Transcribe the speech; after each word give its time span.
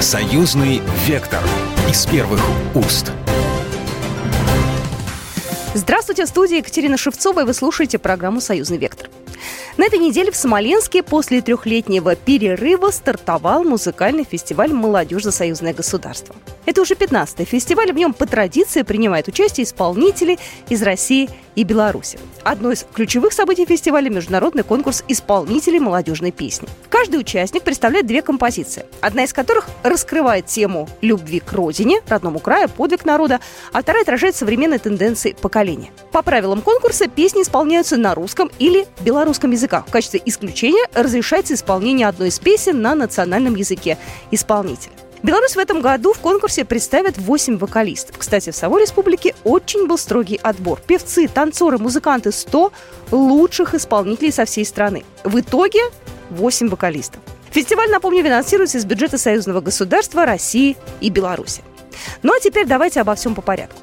Союзный 0.00 0.80
вектор 1.08 1.40
из 1.90 2.06
первых 2.06 2.40
уст. 2.76 3.10
Здравствуйте, 5.74 6.24
в 6.24 6.28
студии 6.28 6.58
Екатерина 6.58 6.96
Шевцова, 6.96 7.40
и 7.40 7.44
вы 7.44 7.52
слушаете 7.52 7.98
программу 7.98 8.40
«Союзный 8.40 8.78
вектор». 8.78 9.10
На 9.76 9.86
этой 9.86 9.98
неделе 9.98 10.30
в 10.30 10.36
Смоленске 10.36 11.02
после 11.02 11.40
трехлетнего 11.40 12.14
перерыва 12.14 12.90
стартовал 12.92 13.64
музыкальный 13.64 14.24
фестиваль 14.24 14.72
«Молодежь 14.72 15.24
за 15.24 15.32
союзное 15.32 15.74
государство». 15.74 16.36
Это 16.64 16.82
уже 16.82 16.94
15-й 16.94 17.44
фестиваль, 17.44 17.92
в 17.92 17.96
нем 17.96 18.12
по 18.12 18.26
традиции 18.26 18.82
принимают 18.82 19.26
участие 19.26 19.64
исполнители 19.64 20.38
из 20.68 20.80
России 20.82 21.28
и 21.58 21.64
Беларуси. 21.64 22.20
Одно 22.44 22.70
из 22.70 22.86
ключевых 22.94 23.32
событий 23.32 23.66
фестиваля– 23.66 24.08
международный 24.10 24.62
конкурс 24.62 25.02
исполнителей 25.08 25.80
молодежной 25.80 26.30
песни. 26.30 26.68
Каждый 26.88 27.18
участник 27.18 27.64
представляет 27.64 28.06
две 28.06 28.22
композиции, 28.22 28.86
одна 29.00 29.24
из 29.24 29.32
которых 29.32 29.66
раскрывает 29.82 30.46
тему 30.46 30.88
любви 31.00 31.40
к 31.40 31.52
родине, 31.52 32.00
родному 32.06 32.38
краю, 32.38 32.68
подвиг 32.68 33.04
народа, 33.04 33.40
а 33.72 33.82
вторая 33.82 34.04
отражает 34.04 34.36
современные 34.36 34.78
тенденции 34.78 35.32
поколения. 35.32 35.90
По 36.12 36.22
правилам 36.22 36.62
конкурса 36.62 37.08
песни 37.08 37.42
исполняются 37.42 37.96
на 37.96 38.14
русском 38.14 38.52
или 38.60 38.86
белорусском 39.00 39.50
языках. 39.50 39.88
В 39.88 39.90
качестве 39.90 40.22
исключения 40.24 40.86
разрешается 40.94 41.54
исполнение 41.54 42.06
одной 42.06 42.28
из 42.28 42.38
песен 42.38 42.80
на 42.80 42.94
национальном 42.94 43.56
языке 43.56 43.98
исполнителя. 44.30 44.92
Беларусь 45.22 45.56
в 45.56 45.58
этом 45.58 45.80
году 45.80 46.12
в 46.12 46.20
конкурсе 46.20 46.64
представит 46.64 47.18
8 47.18 47.58
вокалистов. 47.58 48.18
Кстати, 48.18 48.50
в 48.50 48.56
самой 48.56 48.82
республике 48.82 49.34
очень 49.44 49.86
был 49.86 49.98
строгий 49.98 50.38
отбор. 50.42 50.80
Певцы, 50.86 51.28
танцоры, 51.28 51.78
музыканты 51.78 52.30
100 52.30 52.72
лучших 53.10 53.74
исполнителей 53.74 54.32
со 54.32 54.44
всей 54.44 54.64
страны. 54.64 55.04
В 55.24 55.40
итоге 55.40 55.80
8 56.30 56.68
вокалистов. 56.68 57.20
Фестиваль, 57.50 57.90
напомню, 57.90 58.22
финансируется 58.22 58.78
из 58.78 58.84
бюджета 58.84 59.18
союзного 59.18 59.60
государства 59.60 60.24
России 60.24 60.76
и 61.00 61.10
Беларуси. 61.10 61.62
Ну 62.22 62.34
а 62.34 62.40
теперь 62.40 62.66
давайте 62.66 63.00
обо 63.00 63.14
всем 63.14 63.34
по 63.34 63.42
порядку. 63.42 63.80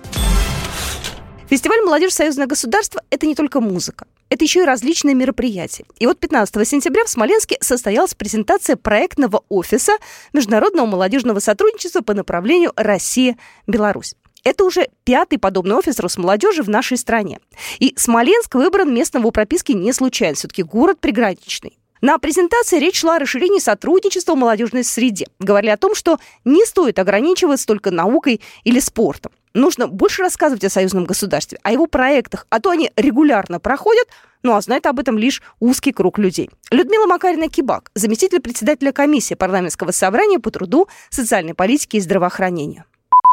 Фестиваль 1.50 1.82
«Молодежь 1.82 2.14
союзное 2.14 2.48
государство»— 2.48 3.02
это 3.10 3.28
не 3.28 3.36
только 3.36 3.60
музыка. 3.60 4.08
Это 4.36 4.44
еще 4.44 4.64
и 4.64 4.66
различные 4.66 5.16
мероприятия. 5.16 5.86
И 5.98 6.06
вот 6.06 6.20
15 6.20 6.68
сентября 6.68 7.06
в 7.06 7.10
Смоленске 7.10 7.56
состоялась 7.62 8.16
презентация 8.16 8.76
проектного 8.76 9.46
офиса 9.48 9.94
Международного 10.34 10.86
молодежного 10.86 11.40
сотрудничества 11.40 12.02
по 12.02 12.14
направлению 12.14 12.74
Россия-Беларусь. 12.76 14.16
Это 14.44 14.66
уже 14.66 14.90
пятый 15.06 15.40
подобный 15.40 15.78
офис 15.78 16.00
Росмолодежи 16.00 16.64
в 16.64 16.70
нашей 16.70 16.98
стране. 16.98 17.40
И 17.80 17.94
Смоленск 17.96 18.56
выбран 18.56 18.94
местом 18.94 19.24
в 19.24 19.32
прописке 19.32 19.74
не 19.74 19.94
случайно. 19.94 20.36
Все-таки 20.36 20.64
город 20.64 21.00
приграничный. 21.00 21.78
На 22.02 22.18
презентации 22.18 22.78
речь 22.78 23.00
шла 23.00 23.16
о 23.16 23.20
расширении 23.20 23.60
сотрудничества 23.60 24.34
в 24.34 24.38
молодежной 24.38 24.84
среде. 24.84 25.28
Говорили 25.40 25.72
о 25.72 25.78
том, 25.78 25.96
что 25.96 26.20
не 26.44 26.66
стоит 26.66 27.00
ограничиваться 27.00 27.66
только 27.66 27.90
наукой 27.90 28.42
или 28.66 28.82
спортом 28.82 29.32
нужно 29.56 29.88
больше 29.88 30.22
рассказывать 30.22 30.64
о 30.64 30.70
союзном 30.70 31.06
государстве, 31.06 31.58
о 31.64 31.72
его 31.72 31.88
проектах, 31.88 32.46
а 32.50 32.60
то 32.60 32.70
они 32.70 32.92
регулярно 32.96 33.60
проходят, 33.60 34.08
ну 34.44 34.54
а 34.54 34.62
знает 34.62 34.86
об 34.86 35.00
этом 35.00 35.18
лишь 35.18 35.42
узкий 35.60 35.92
круг 35.92 36.20
людей. 36.20 36.52
Людмила 36.70 37.08
Макарина-Кибак, 37.08 37.90
заместитель 37.96 38.42
председателя 38.42 38.92
комиссии 38.92 39.34
парламентского 39.34 39.92
собрания 39.92 40.40
по 40.40 40.52
труду, 40.52 40.88
социальной 41.10 41.56
политике 41.56 41.98
и 41.98 42.02
здравоохранению. 42.02 42.84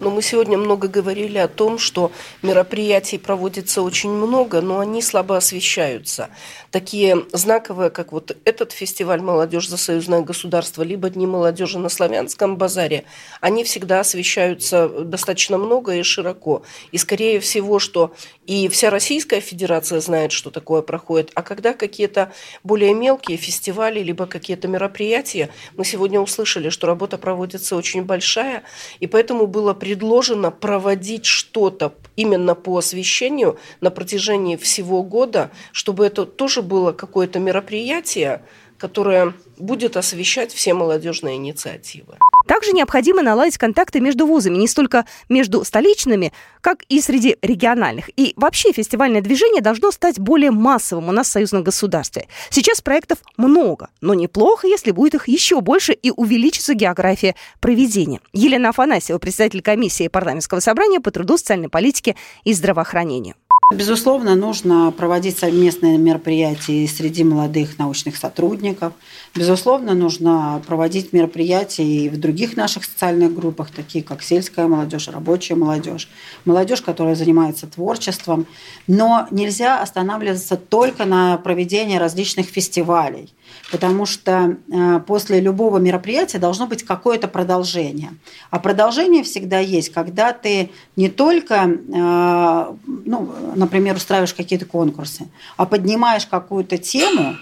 Но 0.00 0.10
мы 0.10 0.22
сегодня 0.22 0.58
много 0.58 0.88
говорили 0.88 1.38
о 1.38 1.48
том, 1.48 1.78
что 1.78 2.12
мероприятий 2.42 3.18
проводится 3.18 3.82
очень 3.82 4.10
много, 4.10 4.60
но 4.60 4.80
они 4.80 5.02
слабо 5.02 5.36
освещаются. 5.36 6.30
Такие 6.70 7.26
знаковые, 7.32 7.90
как 7.90 8.12
вот 8.12 8.36
этот 8.44 8.72
фестиваль 8.72 9.20
«Молодежь 9.20 9.68
за 9.68 9.76
союзное 9.76 10.22
государство», 10.22 10.82
либо 10.82 11.10
Дни 11.10 11.26
молодежи 11.26 11.78
на 11.78 11.88
Славянском 11.88 12.56
базаре, 12.56 13.04
они 13.40 13.64
всегда 13.64 14.00
освещаются 14.00 14.88
достаточно 14.88 15.58
много 15.58 15.94
и 15.94 16.02
широко. 16.02 16.62
И 16.90 16.98
скорее 16.98 17.38
всего, 17.40 17.78
что 17.78 18.14
и 18.46 18.68
вся 18.68 18.90
Российская 18.90 19.40
Федерация 19.40 20.00
знает, 20.00 20.32
что 20.32 20.50
такое 20.50 20.82
проходит. 20.82 21.30
А 21.34 21.42
когда 21.42 21.74
какие-то 21.74 22.32
более 22.64 22.92
мелкие 22.94 23.36
фестивали, 23.36 24.00
либо 24.00 24.26
какие-то 24.26 24.66
мероприятия, 24.68 25.50
мы 25.76 25.84
сегодня 25.84 26.20
услышали, 26.20 26.70
что 26.70 26.86
работа 26.86 27.18
проводится 27.18 27.76
очень 27.76 28.02
большая, 28.02 28.64
и 28.98 29.06
поэтому 29.06 29.46
было 29.46 29.74
предложено 29.82 30.52
проводить 30.52 31.26
что-то 31.26 31.92
именно 32.14 32.54
по 32.54 32.78
освещению 32.78 33.58
на 33.80 33.90
протяжении 33.90 34.54
всего 34.54 35.02
года, 35.02 35.50
чтобы 35.72 36.06
это 36.06 36.24
тоже 36.24 36.62
было 36.62 36.92
какое-то 36.92 37.40
мероприятие, 37.40 38.42
которое 38.82 39.34
будет 39.58 39.96
освещать 39.96 40.52
все 40.52 40.74
молодежные 40.74 41.36
инициативы. 41.36 42.18
Также 42.48 42.72
необходимо 42.72 43.22
наладить 43.22 43.56
контакты 43.56 44.00
между 44.00 44.26
вузами, 44.26 44.56
не 44.56 44.66
столько 44.66 45.06
между 45.28 45.64
столичными, 45.64 46.32
как 46.60 46.82
и 46.88 47.00
среди 47.00 47.36
региональных. 47.42 48.10
И 48.16 48.32
вообще 48.34 48.72
фестивальное 48.72 49.20
движение 49.20 49.62
должно 49.62 49.92
стать 49.92 50.18
более 50.18 50.50
массовым 50.50 51.10
у 51.10 51.12
нас 51.12 51.28
в 51.28 51.30
союзном 51.30 51.62
государстве. 51.62 52.26
Сейчас 52.50 52.80
проектов 52.80 53.18
много, 53.36 53.88
но 54.00 54.14
неплохо, 54.14 54.66
если 54.66 54.90
будет 54.90 55.14
их 55.14 55.28
еще 55.28 55.60
больше 55.60 55.92
и 55.92 56.10
увеличится 56.10 56.74
география 56.74 57.36
проведения. 57.60 58.20
Елена 58.32 58.70
Афанасьева, 58.70 59.18
председатель 59.18 59.62
комиссии 59.62 60.08
парламентского 60.08 60.58
собрания 60.58 60.98
по 60.98 61.12
труду, 61.12 61.38
социальной 61.38 61.68
политике 61.68 62.16
и 62.42 62.52
здравоохранению. 62.52 63.36
Безусловно, 63.70 64.34
нужно 64.34 64.92
проводить 64.94 65.38
совместные 65.38 65.96
мероприятия 65.96 66.86
среди 66.86 67.24
молодых 67.24 67.78
научных 67.78 68.16
сотрудников. 68.16 68.92
Безусловно, 69.34 69.94
нужно 69.94 70.60
проводить 70.66 71.14
мероприятия 71.14 71.84
и 71.84 72.08
в 72.10 72.20
других 72.20 72.56
наших 72.56 72.84
социальных 72.84 73.34
группах, 73.34 73.70
такие 73.70 74.04
как 74.04 74.22
сельская 74.22 74.66
молодежь, 74.66 75.08
рабочая 75.08 75.54
молодежь, 75.54 76.10
молодежь, 76.44 76.82
которая 76.82 77.14
занимается 77.14 77.66
творчеством. 77.66 78.46
Но 78.86 79.26
нельзя 79.30 79.80
останавливаться 79.80 80.56
только 80.56 81.06
на 81.06 81.38
проведении 81.38 81.96
различных 81.96 82.48
фестивалей, 82.48 83.32
потому 83.70 84.04
что 84.04 84.58
э, 84.70 85.00
после 85.06 85.40
любого 85.40 85.78
мероприятия 85.78 86.38
должно 86.38 86.66
быть 86.66 86.82
какое-то 86.82 87.26
продолжение. 87.26 88.10
А 88.50 88.58
продолжение 88.58 89.22
всегда 89.22 89.60
есть, 89.60 89.90
когда 89.94 90.34
ты 90.34 90.70
не 90.96 91.08
только 91.08 91.54
э, 91.54 92.76
ну, 93.06 93.32
например, 93.54 93.96
устраиваешь 93.96 94.34
какие-то 94.34 94.66
конкурсы, 94.66 95.28
а 95.56 95.66
поднимаешь 95.66 96.26
какую-то 96.26 96.78
тему, 96.78 97.36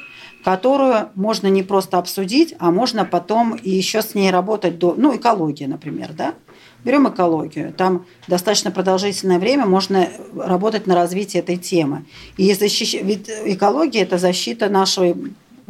которую 0.44 1.10
можно 1.14 1.48
не 1.48 1.62
просто 1.62 1.98
обсудить, 1.98 2.54
а 2.58 2.70
можно 2.70 3.04
потом 3.04 3.54
и 3.56 3.70
еще 3.70 4.02
с 4.02 4.14
ней 4.14 4.30
работать 4.30 4.78
до, 4.78 4.94
ну, 4.96 5.14
экология, 5.16 5.68
например, 5.68 6.12
да? 6.12 6.34
Берем 6.82 7.06
экологию. 7.08 7.74
Там 7.74 8.06
достаточно 8.26 8.70
продолжительное 8.70 9.38
время 9.38 9.66
можно 9.66 10.08
работать 10.34 10.86
на 10.86 10.94
развитии 10.94 11.38
этой 11.38 11.58
темы. 11.58 12.06
И 12.38 12.54
защищ... 12.54 12.94
ведь 13.02 13.28
экология– 13.44 14.00
это 14.02 14.16
защита 14.16 14.70
нашего 14.70 15.14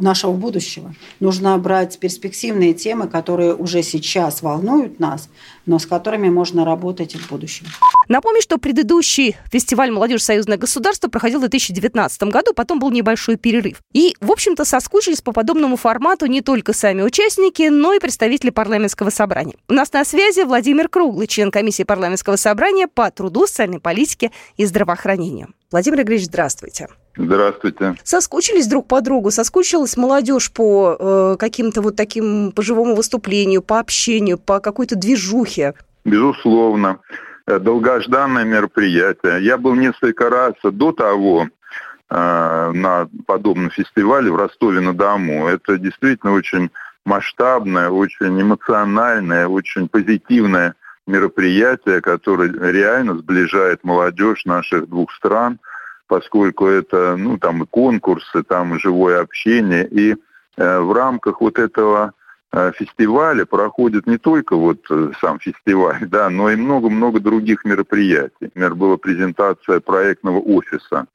нашего 0.01 0.33
будущего. 0.33 0.93
Нужно 1.19 1.57
брать 1.57 1.99
перспективные 1.99 2.73
темы, 2.73 3.07
которые 3.07 3.55
уже 3.55 3.83
сейчас 3.83 4.41
волнуют 4.41 4.99
нас, 4.99 5.29
но 5.65 5.79
с 5.79 5.85
которыми 5.85 6.29
можно 6.29 6.65
работать 6.65 7.15
в 7.15 7.29
будущем. 7.29 7.67
Напомню, 8.07 8.41
что 8.41 8.57
предыдущий 8.57 9.37
фестиваль 9.51 9.91
«Молодежь 9.91 10.23
Союзное 10.23 10.57
государство» 10.57 11.07
проходил 11.07 11.39
в 11.39 11.43
2019 11.43 12.23
году, 12.23 12.53
потом 12.53 12.79
был 12.79 12.91
небольшой 12.91 13.37
перерыв. 13.37 13.77
И, 13.93 14.15
в 14.19 14.31
общем-то, 14.31 14.65
соскучились 14.65 15.21
по 15.21 15.31
подобному 15.31 15.77
формату 15.77 16.25
не 16.25 16.41
только 16.41 16.73
сами 16.73 17.03
участники, 17.03 17.69
но 17.69 17.93
и 17.93 17.99
представители 17.99 18.49
парламентского 18.49 19.11
собрания. 19.11 19.55
У 19.69 19.73
нас 19.73 19.93
на 19.93 20.03
связи 20.03 20.41
Владимир 20.41 20.89
Круглый, 20.89 21.27
член 21.27 21.51
комиссии 21.51 21.83
парламентского 21.83 22.35
собрания 22.35 22.87
по 22.87 23.09
труду, 23.11 23.47
социальной 23.47 23.79
политике 23.79 24.31
и 24.57 24.65
здравоохранению. 24.65 25.53
Владимир 25.71 26.01
Игоревич, 26.01 26.25
здравствуйте. 26.25 26.87
Здравствуйте. 27.15 27.95
Соскучились 28.03 28.67
друг 28.67 28.87
по 28.87 29.01
другу, 29.01 29.31
соскучилась 29.31 29.97
молодежь 29.97 30.51
по 30.51 30.95
э, 30.97 31.35
каким-то 31.37 31.81
вот 31.81 31.95
таким, 31.95 32.51
по 32.51 32.61
живому 32.61 32.95
выступлению, 32.95 33.61
по 33.61 33.79
общению, 33.79 34.37
по 34.37 34.59
какой-то 34.59 34.95
движухе? 34.95 35.73
Безусловно. 36.05 36.99
Э, 37.47 37.59
долгожданное 37.59 38.45
мероприятие. 38.45 39.43
Я 39.43 39.57
был 39.57 39.75
несколько 39.75 40.29
раз 40.29 40.53
до 40.63 40.93
того 40.93 41.47
э, 42.09 42.71
на 42.73 43.09
подобном 43.25 43.71
фестивале 43.71 44.31
в 44.31 44.37
Ростове-на-Дому. 44.37 45.49
Это 45.49 45.77
действительно 45.77 46.31
очень 46.31 46.69
масштабное, 47.05 47.89
очень 47.89 48.41
эмоциональное, 48.41 49.47
очень 49.47 49.89
позитивное 49.89 50.75
мероприятие, 51.07 51.99
которое 51.99 52.53
реально 52.71 53.17
сближает 53.17 53.83
молодежь 53.83 54.45
наших 54.45 54.87
двух 54.87 55.11
стран– 55.11 55.59
поскольку 56.11 56.67
это, 56.67 57.15
ну, 57.17 57.37
там 57.37 57.63
и 57.63 57.65
конкурсы, 57.65 58.43
там 58.43 58.75
и 58.75 58.79
живое 58.79 59.21
общение. 59.21 59.87
И 59.87 60.17
э, 60.57 60.79
в 60.79 60.91
рамках 60.91 61.39
вот 61.39 61.57
этого 61.57 62.11
э, 62.51 62.73
фестиваля 62.75 63.45
проходит 63.45 64.07
не 64.07 64.17
только 64.17 64.57
вот 64.57 64.79
э, 64.89 65.11
сам 65.21 65.39
фестиваль, 65.39 66.05
да, 66.09 66.29
но 66.29 66.51
и 66.51 66.57
много-много 66.57 67.21
других 67.21 67.63
мероприятий. 67.63 68.33
Например, 68.41 68.75
была 68.75 68.97
презентация 68.97 69.79
проектного 69.79 70.39
офиса 70.39 71.05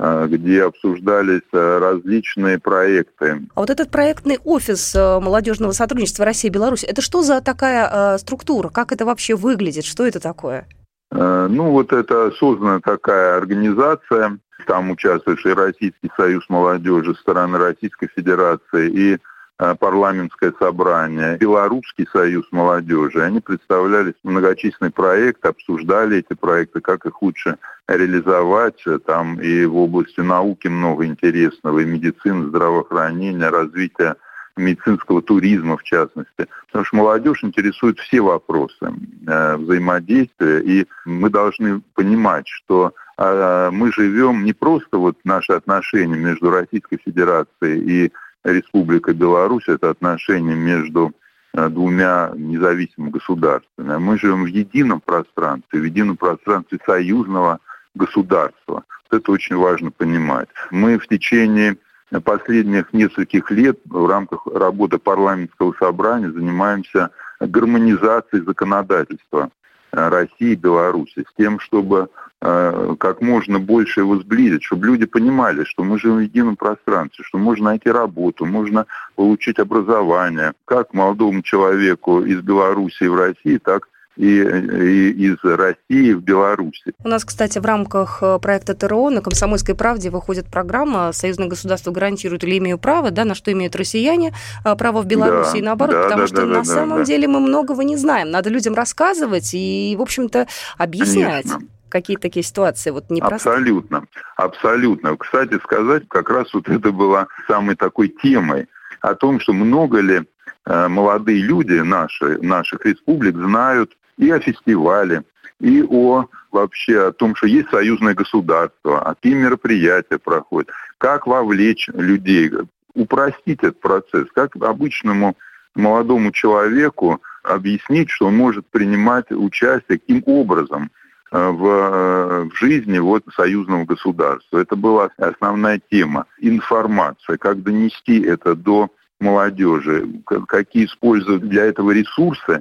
э, 0.00 0.26
где 0.28 0.64
обсуждались 0.64 1.48
э, 1.52 1.78
различные 1.78 2.58
проекты. 2.58 3.42
А 3.54 3.60
вот 3.60 3.70
этот 3.70 3.92
проектный 3.92 4.40
офис 4.42 4.92
молодежного 4.92 5.70
сотрудничества 5.70 6.24
России 6.24 6.48
и 6.48 6.52
Беларуси, 6.52 6.84
это 6.84 7.00
что 7.00 7.22
за 7.22 7.40
такая 7.40 8.18
структура? 8.18 8.70
Как 8.70 8.90
это 8.90 9.04
вообще 9.06 9.36
выглядит? 9.36 9.84
Что 9.84 10.04
это 10.04 10.18
такое? 10.18 10.66
Ну, 11.14 11.70
вот 11.70 11.92
это 11.92 12.30
создана 12.32 12.80
такая 12.80 13.36
организация, 13.36 14.38
там 14.66 14.90
участвует 14.90 15.44
и 15.44 15.50
Российский 15.50 16.10
союз 16.16 16.48
молодежи, 16.48 17.14
стороны 17.14 17.58
Российской 17.58 18.08
Федерации, 18.08 18.90
и 18.90 19.18
Э, 19.62 19.76
парламентское 19.78 20.52
собрание, 20.58 21.36
Белорусский 21.36 22.04
союз 22.12 22.44
молодежи. 22.50 23.22
Они 23.22 23.38
представляли 23.38 24.12
многочисленные 24.24 24.90
проекты, 24.90 25.48
обсуждали 25.48 26.18
эти 26.18 26.34
проекты, 26.34 26.80
как 26.80 27.06
их 27.06 27.22
лучше 27.22 27.58
реализовать. 27.86 28.82
Там 29.06 29.40
и 29.40 29.64
в 29.64 29.76
области 29.76 30.18
науки 30.18 30.66
много 30.66 31.06
интересного, 31.06 31.78
и 31.78 31.84
медицины, 31.84 32.48
здравоохранения, 32.48 33.50
развития 33.50 34.16
медицинского 34.56 35.22
туризма 35.22 35.76
в 35.76 35.82
частности. 35.82 36.48
Потому 36.66 36.84
что 36.84 36.96
молодежь 36.96 37.44
интересует 37.44 37.98
все 37.98 38.20
вопросы 38.20 38.92
э, 39.26 39.56
взаимодействия, 39.56 40.60
и 40.60 40.86
мы 41.04 41.30
должны 41.30 41.80
понимать, 41.94 42.46
что 42.46 42.94
э, 43.18 43.70
мы 43.72 43.92
живем 43.92 44.44
не 44.44 44.52
просто 44.52 44.98
вот 44.98 45.16
наши 45.24 45.52
отношения 45.52 46.16
между 46.16 46.50
Российской 46.50 46.98
Федерацией 46.98 48.06
и 48.06 48.12
Республика 48.44 49.14
Беларусь– 49.14 49.64
это 49.68 49.90
отношения 49.90 50.56
между 50.56 51.12
э, 51.54 51.68
двумя 51.68 52.32
независимыми 52.34 53.10
государствами. 53.10 53.96
Мы 53.98 54.18
живем 54.18 54.44
в 54.44 54.46
едином 54.46 55.00
пространстве, 55.00 55.80
в 55.80 55.84
едином 55.84 56.16
пространстве 56.16 56.78
союзного 56.84 57.60
государства. 57.94 58.84
Это 59.10 59.30
очень 59.30 59.56
важно 59.56 59.90
понимать. 59.90 60.48
Мы 60.70 60.98
в 60.98 61.06
течение 61.06 61.76
последних 62.20 62.92
нескольких 62.92 63.50
лет 63.50 63.78
в 63.84 64.06
рамках 64.06 64.46
работы 64.46 64.98
парламентского 64.98 65.74
собрания 65.78 66.30
занимаемся 66.30 67.10
гармонизацией 67.40 68.44
законодательства 68.44 69.50
России 69.90 70.52
и 70.52 70.56
Беларуси 70.56 71.24
с 71.28 71.34
тем, 71.36 71.58
чтобы 71.58 72.08
Э, 72.44 72.96
как 72.98 73.22
можно 73.22 73.60
больше 73.60 74.00
его 74.00 74.16
сблизить, 74.18 74.64
чтобы 74.64 74.88
люди 74.88 75.06
понимали, 75.06 75.62
что 75.62 75.84
мы 75.84 75.96
живем 75.96 76.16
в 76.16 76.20
едином 76.22 76.56
пространстве, 76.56 77.24
что 77.24 77.38
можно 77.38 77.66
найти 77.66 77.88
работу, 77.88 78.46
можно 78.46 78.86
получить 79.14 79.60
образование, 79.60 80.52
как 80.64 80.92
молодому 80.92 81.42
человеку 81.42 82.20
из 82.22 82.40
Беларуси 82.40 83.04
в 83.04 83.14
России, 83.14 83.58
так 83.58 83.88
и, 84.16 84.24
и 84.26 85.10
из 85.26 85.36
России 85.42 86.12
в 86.12 86.22
Беларуси. 86.22 86.92
У 87.02 87.08
нас, 87.08 87.24
кстати, 87.24 87.58
в 87.58 87.64
рамках 87.64 88.18
э, 88.22 88.38
проекта 88.40 88.74
ТРО 88.74 89.10
на 89.10 89.22
«Комсомольской 89.22 89.74
правде» 89.74 90.10
выходит 90.10 90.46
программа 90.46 91.12
«Союзное 91.12 91.48
государство 91.48 91.90
гарантирует 91.90 92.44
или 92.44 92.58
имею 92.58 92.78
право», 92.78 93.10
да, 93.10 93.24
на 93.24 93.34
что 93.34 93.52
имеют 93.52 93.76
россияне 93.76 94.34
э, 94.64 94.76
право 94.76 95.02
в 95.02 95.06
Беларуси 95.06 95.52
да, 95.52 95.58
и 95.58 95.62
наоборот, 95.62 95.94
да, 95.94 96.02
потому 96.02 96.20
да, 96.22 96.26
что 96.26 96.36
да, 96.36 96.46
на 96.46 96.54
да, 96.54 96.64
самом 96.64 96.98
да. 96.98 97.04
деле 97.04 97.28
мы 97.28 97.40
многого 97.40 97.84
не 97.84 97.96
знаем. 97.96 98.30
Надо 98.30 98.50
людям 98.50 98.74
рассказывать 98.74 99.50
и, 99.54 99.94
в 99.98 100.02
общем-то, 100.02 100.46
объяснять. 100.78 101.44
Конечно 101.44 101.68
какие-то 101.92 102.22
такие 102.22 102.42
ситуации 102.42 102.90
вот 102.90 103.10
непростые? 103.10 103.52
Абсолютно, 103.52 104.06
абсолютно. 104.36 105.14
Кстати 105.18 105.58
сказать, 105.62 106.04
как 106.08 106.30
раз 106.30 106.52
вот 106.54 106.66
это 106.66 106.90
была 106.90 107.26
самой 107.46 107.76
такой 107.76 108.08
темой 108.08 108.66
о 109.02 109.14
том, 109.14 109.38
что 109.40 109.52
много 109.52 110.00
ли 110.00 110.22
э, 110.64 110.88
молодые 110.88 111.42
люди 111.42 111.74
наши, 111.74 112.38
наших 112.40 112.86
республик 112.86 113.36
знают 113.36 113.92
и 114.18 114.30
о 114.30 114.40
фестивале, 114.40 115.22
и 115.60 115.82
о 115.82 116.26
вообще 116.50 117.06
о 117.06 117.12
том, 117.12 117.34
что 117.34 117.46
есть 117.46 117.70
союзное 117.70 118.14
государство, 118.14 119.00
а 119.00 119.14
какие 119.14 119.34
мероприятия 119.34 120.18
проходят, 120.18 120.70
как 120.98 121.26
вовлечь 121.26 121.88
людей, 121.94 122.50
упростить 122.94 123.58
этот 123.62 123.80
процесс, 123.80 124.26
как 124.34 124.54
обычному 124.56 125.36
молодому 125.74 126.30
человеку 126.32 127.22
объяснить, 127.42 128.10
что 128.10 128.26
он 128.26 128.36
может 128.36 128.66
принимать 128.66 129.30
участие, 129.30 129.98
каким 129.98 130.22
образом– 130.26 130.90
Э, 131.32 131.48
в, 131.48 131.66
э, 131.66 132.44
в 132.50 132.54
жизни 132.56 132.98
вот 132.98 133.24
союзного 133.34 133.86
государства. 133.86 134.58
Это 134.58 134.76
была 134.76 135.08
основная 135.16 135.80
тема. 135.90 136.26
Информация, 136.38 137.38
как 137.38 137.62
донести 137.62 138.20
это 138.20 138.54
до 138.54 138.90
молодежи, 139.18 140.06
какие 140.46 140.84
использовать 140.84 141.48
для 141.48 141.64
этого 141.64 141.92
ресурсы, 141.92 142.60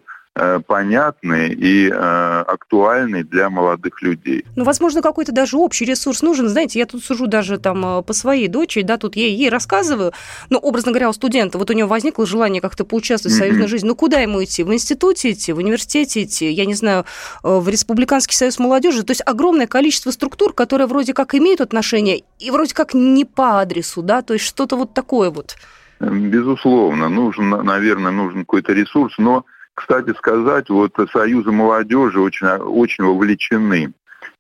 понятный 0.66 1.50
и 1.50 1.90
э, 1.90 1.94
актуальный 1.94 3.24
для 3.24 3.50
молодых 3.50 4.02
людей. 4.02 4.46
Ну, 4.56 4.64
возможно, 4.64 5.02
какой-то 5.02 5.34
даже 5.34 5.58
общий 5.58 5.84
ресурс 5.84 6.22
нужен. 6.22 6.48
Знаете, 6.48 6.80
я 6.80 6.86
тут 6.86 7.04
сужу 7.04 7.28
даже 7.28 7.58
там 7.58 7.86
э, 7.86 8.02
по 8.02 8.14
своей 8.14 8.48
дочери, 8.48 8.84
да, 8.84 8.98
тут 8.98 9.18
я 9.18 9.28
ей 9.28 9.50
рассказываю, 9.50 10.14
но, 10.50 10.58
образно 10.58 10.94
говоря, 10.94 11.10
у 11.10 11.14
студента, 11.14 11.58
вот 11.58 11.70
у 11.70 11.74
него 11.74 11.90
возникло 11.90 12.26
желание 12.26 12.62
как-то 12.62 12.86
поучаствовать 12.86 13.36
в 13.36 13.38
союзной 13.38 13.66
mm-hmm. 13.66 13.68
жизни. 13.68 13.88
Ну, 13.90 13.96
куда 13.96 14.20
ему 14.20 14.42
идти? 14.42 14.64
В 14.64 14.74
институте 14.74 15.32
идти, 15.32 15.52
в 15.52 15.58
университете 15.58 16.24
идти, 16.24 16.50
я 16.50 16.66
не 16.66 16.76
знаю, 16.76 17.04
в 17.44 17.68
Республиканский 17.68 18.36
союз 18.36 18.58
молодежи. 18.58 19.04
То 19.04 19.12
есть 19.12 19.24
огромное 19.26 19.68
количество 19.68 20.12
структур, 20.12 20.54
которые 20.54 20.88
вроде 20.88 21.14
как 21.14 21.36
имеют 21.36 21.60
отношение 21.60 22.24
и 22.40 22.52
вроде 22.52 22.74
как 22.74 22.94
не 22.94 23.26
по 23.26 23.60
адресу, 23.60 24.02
да, 24.02 24.22
то 24.22 24.34
есть 24.34 24.46
что-то 24.46 24.78
вот 24.78 24.94
такое 24.94 25.30
вот. 25.30 25.56
Безусловно, 26.00 27.10
нужен, 27.10 27.50
наверное, 27.50 28.12
нужен 28.12 28.40
какой-то 28.40 28.72
ресурс, 28.74 29.14
но 29.18 29.46
кстати 29.74 30.14
сказать, 30.16 30.70
вот 30.70 30.94
союзы 31.12 31.52
молодежи 31.52 32.20
очень, 32.20 32.48
очень 32.48 33.04
вовлечены 33.04 33.94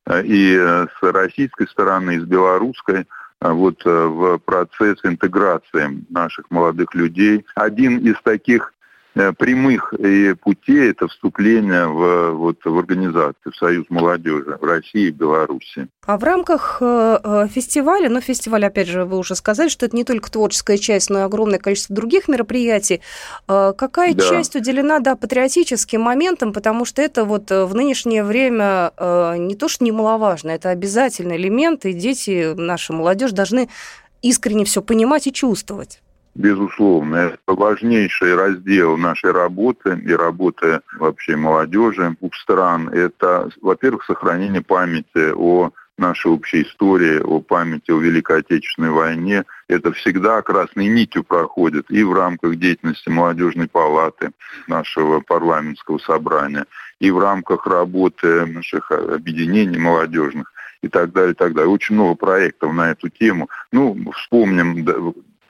э, 0.05 0.23
и 0.23 0.55
с 0.55 1.01
российской 1.01 1.67
стороны, 1.67 2.15
и 2.15 2.19
с 2.19 2.23
белорусской 2.23 3.01
э, 3.41 3.51
вот 3.51 3.81
э, 3.85 3.89
в 3.89 4.37
процесс 4.39 4.99
интеграции 5.03 6.03
наших 6.09 6.49
молодых 6.51 6.93
людей. 6.95 7.45
Один 7.55 7.97
из 7.99 8.15
таких 8.23 8.73
Э, 8.73 8.80
прямых 9.13 9.93
и 9.93 10.33
путей 10.33 10.91
это 10.91 11.07
вступление 11.07 11.87
в, 11.87 12.31
вот, 12.31 12.57
в 12.63 12.77
организацию 12.77 13.51
в 13.51 13.55
Союз 13.55 13.85
молодежи 13.89 14.57
в 14.59 14.63
России 14.63 15.07
и 15.07 15.11
Беларуси. 15.11 15.87
А 16.05 16.17
в 16.17 16.23
рамках 16.23 16.77
э, 16.81 17.19
э, 17.23 17.47
фестиваля, 17.49 18.09
ну, 18.09 18.21
фестиваль, 18.21 18.65
опять 18.65 18.87
же, 18.87 19.05
вы 19.05 19.17
уже 19.17 19.35
сказали, 19.35 19.69
что 19.69 19.85
это 19.85 19.95
не 19.95 20.03
только 20.03 20.31
творческая 20.31 20.77
часть, 20.77 21.09
но 21.09 21.19
и 21.19 21.23
огромное 21.23 21.59
количество 21.59 21.95
других 21.95 22.27
мероприятий. 22.27 23.01
Какая 23.47 24.13
да. 24.13 24.29
часть 24.29 24.55
уделена, 24.55 24.99
да, 24.99 25.15
патриотическим 25.15 26.01
моментам, 26.01 26.53
потому 26.53 26.85
что 26.85 27.01
это 27.01 27.25
вот 27.25 27.49
в 27.49 27.73
нынешнее 27.73 28.23
время 28.23 28.91
не 29.37 29.55
то, 29.55 29.67
что 29.67 29.83
немаловажно, 29.83 30.51
это 30.51 30.69
обязательный 30.69 31.37
элемент, 31.37 31.85
и 31.85 31.93
дети, 31.93 32.53
наша 32.55 32.93
молодежь 32.93 33.31
должны 33.31 33.69
искренне 34.21 34.65
все 34.65 34.81
понимать 34.81 35.27
и 35.27 35.33
чувствовать 35.33 36.00
безусловно. 36.35 37.15
Это 37.15 37.37
важнейший 37.47 38.35
раздел 38.35 38.97
нашей 38.97 39.31
работы 39.31 39.99
и 40.03 40.13
работы 40.13 40.81
вообще 40.99 41.35
молодежи 41.35 42.15
двух 42.19 42.35
стран. 42.35 42.89
Это, 42.89 43.49
во-первых, 43.61 44.05
сохранение 44.05 44.61
памяти 44.61 45.33
о 45.35 45.71
нашей 45.97 46.31
общей 46.31 46.63
истории, 46.63 47.19
о 47.19 47.39
памяти 47.41 47.91
о 47.91 47.99
Великой 47.99 48.39
Отечественной 48.39 48.89
войне. 48.89 49.45
Это 49.67 49.91
всегда 49.93 50.41
красной 50.41 50.87
нитью 50.87 51.23
проходит 51.23 51.89
и 51.89 52.03
в 52.03 52.13
рамках 52.13 52.55
деятельности 52.55 53.09
молодежной 53.09 53.67
палаты 53.67 54.31
нашего 54.67 55.19
парламентского 55.21 55.99
собрания, 55.99 56.65
и 56.99 57.11
в 57.11 57.19
рамках 57.19 57.67
работы 57.67 58.45
наших 58.45 58.91
объединений 58.91 59.77
молодежных 59.77 60.51
и 60.81 60.87
так 60.87 61.11
далее, 61.11 61.33
и 61.33 61.35
так 61.35 61.53
далее. 61.53 61.71
Очень 61.71 61.95
много 61.95 62.15
проектов 62.15 62.73
на 62.73 62.91
эту 62.91 63.09
тему. 63.09 63.49
Ну, 63.71 63.95
вспомним 64.13 64.83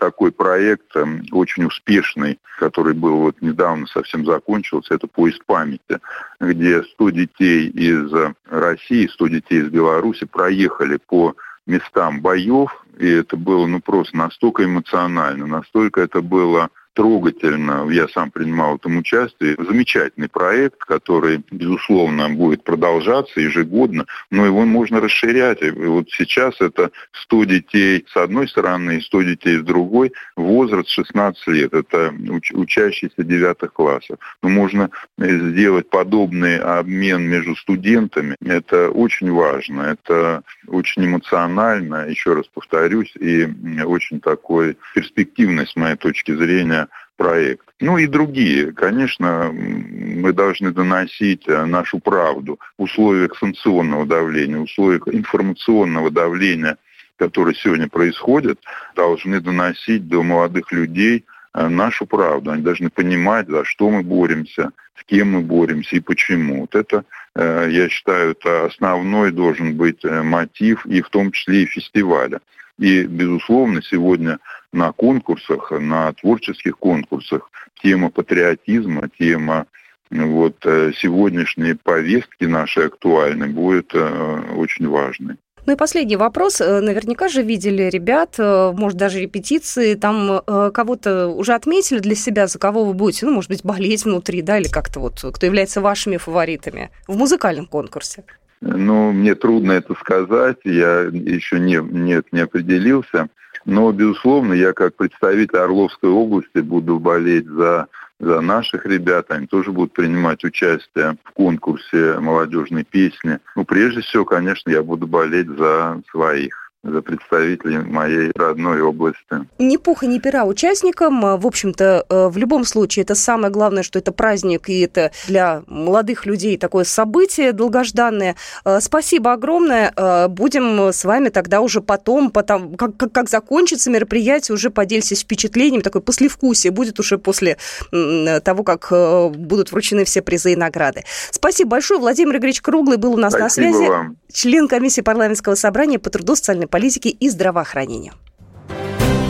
такой 0.02 0.32
проект 0.32 0.96
эм, 0.96 1.24
очень 1.32 1.66
успешный, 1.66 2.40
который 2.58 2.96
был 2.96 3.18
вот 3.18 3.40
недавно 3.40 3.86
совсем 3.86 4.26
закончился, 4.26 4.96
это 4.96 5.06
«Поезд 5.06 5.46
памяти», 5.46 6.00
где 6.40 6.82
100 6.82 7.10
детей 7.12 7.68
из 7.68 8.12
России, 8.50 9.06
100 9.06 9.28
детей 9.28 9.60
из 9.62 9.70
Беларуси 9.70 10.26
проехали 10.26 10.98
по 10.98 11.36
местам 11.68 12.20
боев, 12.20 12.84
и 12.98 13.08
это 13.08 13.38
было 13.38 13.68
ну 13.68 13.80
просто 13.80 14.18
настолько 14.18 14.66
эмоционально, 14.66 15.46
настолько 15.46 16.02
это 16.02 16.24
было 16.24 16.72
трогательно. 16.94 17.88
Я 17.90 18.08
сам 18.08 18.32
принимал 18.32 18.74
в 18.74 18.76
этом 18.76 18.98
участие. 18.98 19.56
Замечательный 19.58 20.30
проект, 20.30 20.80
который, 20.80 21.44
безусловно, 21.52 22.30
будет 22.30 22.64
продолжаться 22.64 23.40
ежегодно, 23.40 24.06
но 24.30 24.46
его 24.46 24.66
можно 24.66 25.00
расширять. 25.00 25.62
И 25.62 25.72
вот 25.72 26.10
сейчас 26.10 26.60
это 26.60 26.92
100 27.14 27.44
детей 27.46 28.06
с 28.12 28.18
одной 28.18 28.48
стороны 28.48 28.98
и 28.98 29.02
100 29.02 29.22
детей 29.24 29.58
с 29.58 29.64
другой, 29.64 30.12
возраст 30.36 30.90
16 30.90 31.48
лет. 31.48 31.74
Это 31.74 32.08
уч- 32.08 32.54
учащиеся 32.54 33.24
девятых 33.24 33.74
классов. 33.74 34.18
Но 34.42 34.50
можно 34.50 34.90
сделать 35.18 35.90
подобный 35.90 36.60
обмен 36.60 37.24
между 37.24 37.56
студентами. 37.56 38.36
Это 38.44 38.90
очень 38.90 39.32
важно, 39.32 39.82
это 39.82 40.44
очень 40.68 41.06
эмоционально, 41.06 42.08
еще 42.08 42.34
раз 42.34 42.46
повторюсь, 42.54 43.14
и 43.20 43.48
очень 43.84 44.20
такой 44.20 44.78
перспективный, 44.94 45.68
с 45.68 45.76
моей 45.76 45.96
точки 45.96 46.36
зрения, 46.36 46.81
проект. 47.22 47.68
Ну 47.80 48.00
и 48.00 48.08
другие. 48.08 48.72
Конечно, 48.74 49.52
мы 49.54 50.34
должны 50.34 50.72
доносить 50.72 51.48
э, 51.48 51.66
нашу 51.66 52.00
правду 52.00 52.60
в 52.80 52.84
условиях 52.84 53.38
санкционного 53.38 54.08
давления, 54.08 54.58
в 54.58 54.64
условиях 54.64 55.08
информационного 55.08 56.10
давления 56.10 56.78
которые 57.18 57.54
сегодня 57.54 57.88
происходят, 57.88 58.58
должны 58.96 59.40
доносить 59.40 60.08
до 60.08 60.24
молодых 60.24 60.72
людей 60.72 61.24
э, 61.54 61.68
нашу 61.68 62.08
правду. 62.08 62.50
Они 62.50 62.64
должны 62.64 62.90
понимать, 62.90 63.48
за 63.48 63.64
что 63.64 63.92
мы 63.92 64.02
боремся, 64.02 64.72
с 65.00 65.04
кем 65.04 65.34
мы 65.34 65.42
боремся 65.42 65.98
и 65.98 66.00
почему. 66.00 66.62
Вот 66.62 66.74
это, 66.74 67.04
э, 67.36 67.68
я 67.70 67.90
считаю, 67.90 68.32
это 68.32 68.66
основной 68.66 69.32
должен 69.32 69.76
быть 69.76 70.04
мотив 70.04 70.84
и 70.88 71.04
в 71.04 71.10
том 71.10 71.32
числе 71.32 71.62
и 71.62 71.68
фестиваля. 71.68 72.40
И, 72.80 73.04
безусловно, 73.04 73.84
сегодня 73.84 74.40
на 74.74 74.92
конкурсах, 74.92 75.72
на 75.72 76.14
творческих 76.14 76.78
конкурсах 76.78 77.50
тема 77.82 78.10
патриотизма, 78.10 79.10
тема 79.18 79.66
вот 80.10 80.58
сегодняшней 80.62 81.74
повестки 81.74 82.44
нашей 82.44 82.88
актуальной 82.88 83.48
будет 83.48 83.94
очень 83.94 84.88
важной. 84.88 85.38
Ну 85.66 85.74
и 85.74 85.76
последний 85.76 86.16
вопрос. 86.16 86.60
Э, 86.60 86.82
наверняка 86.82 87.28
же 87.28 87.44
видели 87.44 87.84
ребят, 87.84 88.36
э, 88.40 88.72
может, 88.76 88.98
даже 88.98 89.20
репетиции, 89.20 89.94
там 89.94 90.42
э, 90.46 90.72
кого-то 90.74 91.28
уже 91.28 91.54
отметили 91.54 92.00
для 92.00 92.16
себя, 92.16 92.48
за 92.48 92.58
кого 92.58 92.84
вы 92.84 92.94
будете, 92.94 93.26
ну, 93.28 93.34
может 93.34 93.50
быть, 93.50 93.64
болеть 93.64 94.04
внутри, 94.04 94.42
да, 94.42 94.58
или 94.58 94.68
как-то 94.68 95.00
вот, 95.00 95.24
кто 95.34 95.46
является 95.46 95.82
вашими 95.82 96.18
фаворитами 96.18 96.90
в 97.08 97.16
музыкальном 97.16 97.68
конкурсе? 97.68 98.24
Ну, 98.62 99.12
мне 99.12 99.36
трудно 99.36 99.74
это 99.74 99.94
сказать, 99.96 100.58
я 100.64 101.02
еще 101.02 101.60
не, 101.60 101.76
нет, 101.76 102.28
не 102.32 102.42
определился. 102.42 103.28
Но, 103.66 103.92
безусловно, 103.92 104.54
я 104.54 104.74
как 104.74 104.96
представитель 104.96 105.60
Орловской 105.60 106.10
области 106.10 106.60
буду 106.60 107.00
болеть 107.00 107.48
за 107.48 107.88
за 108.22 108.40
наших 108.40 108.86
ребят. 108.86 109.26
Они 109.30 109.48
тоже 109.48 109.72
будут 109.72 109.94
принимать 109.94 110.44
участие 110.44 111.18
в 111.24 111.32
конкурсе 111.32 112.20
молодежной 112.20 112.84
песни. 112.84 113.40
Ну, 113.56 113.66
прежде 113.66 114.02
всего, 114.02 114.26
конечно, 114.26 114.70
я 114.70 114.84
буду 114.84 115.08
болеть 115.08 115.48
за 115.50 116.00
своих 116.12 116.61
за 116.84 117.02
представителей 117.02 117.78
моей 117.80 118.32
родной 118.36 118.82
области. 118.82 119.48
Ни 119.60 119.78
пуха, 119.78 120.08
ни 120.08 120.18
пера 120.18 120.46
участникам. 120.46 121.22
В 121.22 121.46
общем-то, 121.46 122.06
э, 122.10 122.28
в 122.28 122.38
любом 122.38 122.66
случае, 122.66 123.04
это 123.04 123.14
самое 123.14 123.52
главное, 123.52 123.84
что 123.84 124.00
это 124.00 124.12
праздник, 124.12 124.68
и 124.70 124.82
это 124.82 125.12
для 125.28 125.62
молодых 125.68 126.26
людей 126.26 126.58
такое 126.58 126.84
событие 126.84 127.52
долгожданное. 127.52 128.36
Э, 128.66 128.80
спасибо 128.82 129.34
огромное. 129.34 129.94
Э, 129.96 130.28
будем 130.28 130.92
с 130.92 131.06
вами 131.06 131.30
тогда 131.30 131.62
уже 131.62 131.82
потом, 131.82 132.32
потом 132.32 132.76
как, 132.76 132.98
как, 132.98 133.12
как 133.12 133.30
закончится 133.30 133.92
мероприятие, 133.92 134.56
уже 134.56 134.72
поделитесь 134.72 135.22
впечатлением, 135.22 135.82
такое 135.82 136.02
послевкусие 136.02 136.72
будет 136.72 137.00
уже 137.00 137.18
после 137.18 137.58
того, 137.92 138.64
как 138.64 138.92
будут 139.38 139.72
вручены 139.72 140.06
все 140.06 140.22
призы 140.22 140.54
и 140.54 140.56
награды. 140.56 141.04
Спасибо 141.30 141.72
большое. 141.72 142.00
Владимир 142.00 142.38
Игоревич 142.38 142.62
Круглый 142.62 142.98
был 142.98 143.14
у 143.14 143.18
нас 143.18 143.34
Спасибо 143.34 143.68
на 143.68 143.74
связи. 143.74 143.90
Вам. 143.90 144.18
Член 144.32 144.68
комиссии 144.68 145.02
парламентского 145.02 145.56
собрания 145.56 146.00
по 146.00 146.10
труду, 146.10 146.36
социальной 146.36 146.68
политики 146.72 147.10
и 147.10 147.30
здравоохранению. 147.30 148.14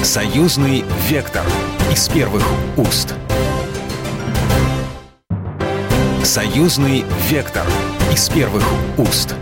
Союзный 0.03 0.86
вектор 1.10 1.43
из 1.91 2.07
первых 2.07 2.43
уст. 2.77 3.13
Союзный 6.24 7.03
вектор 7.29 7.65
из 8.13 8.29
первых 8.29 8.63
уст. 8.98 9.36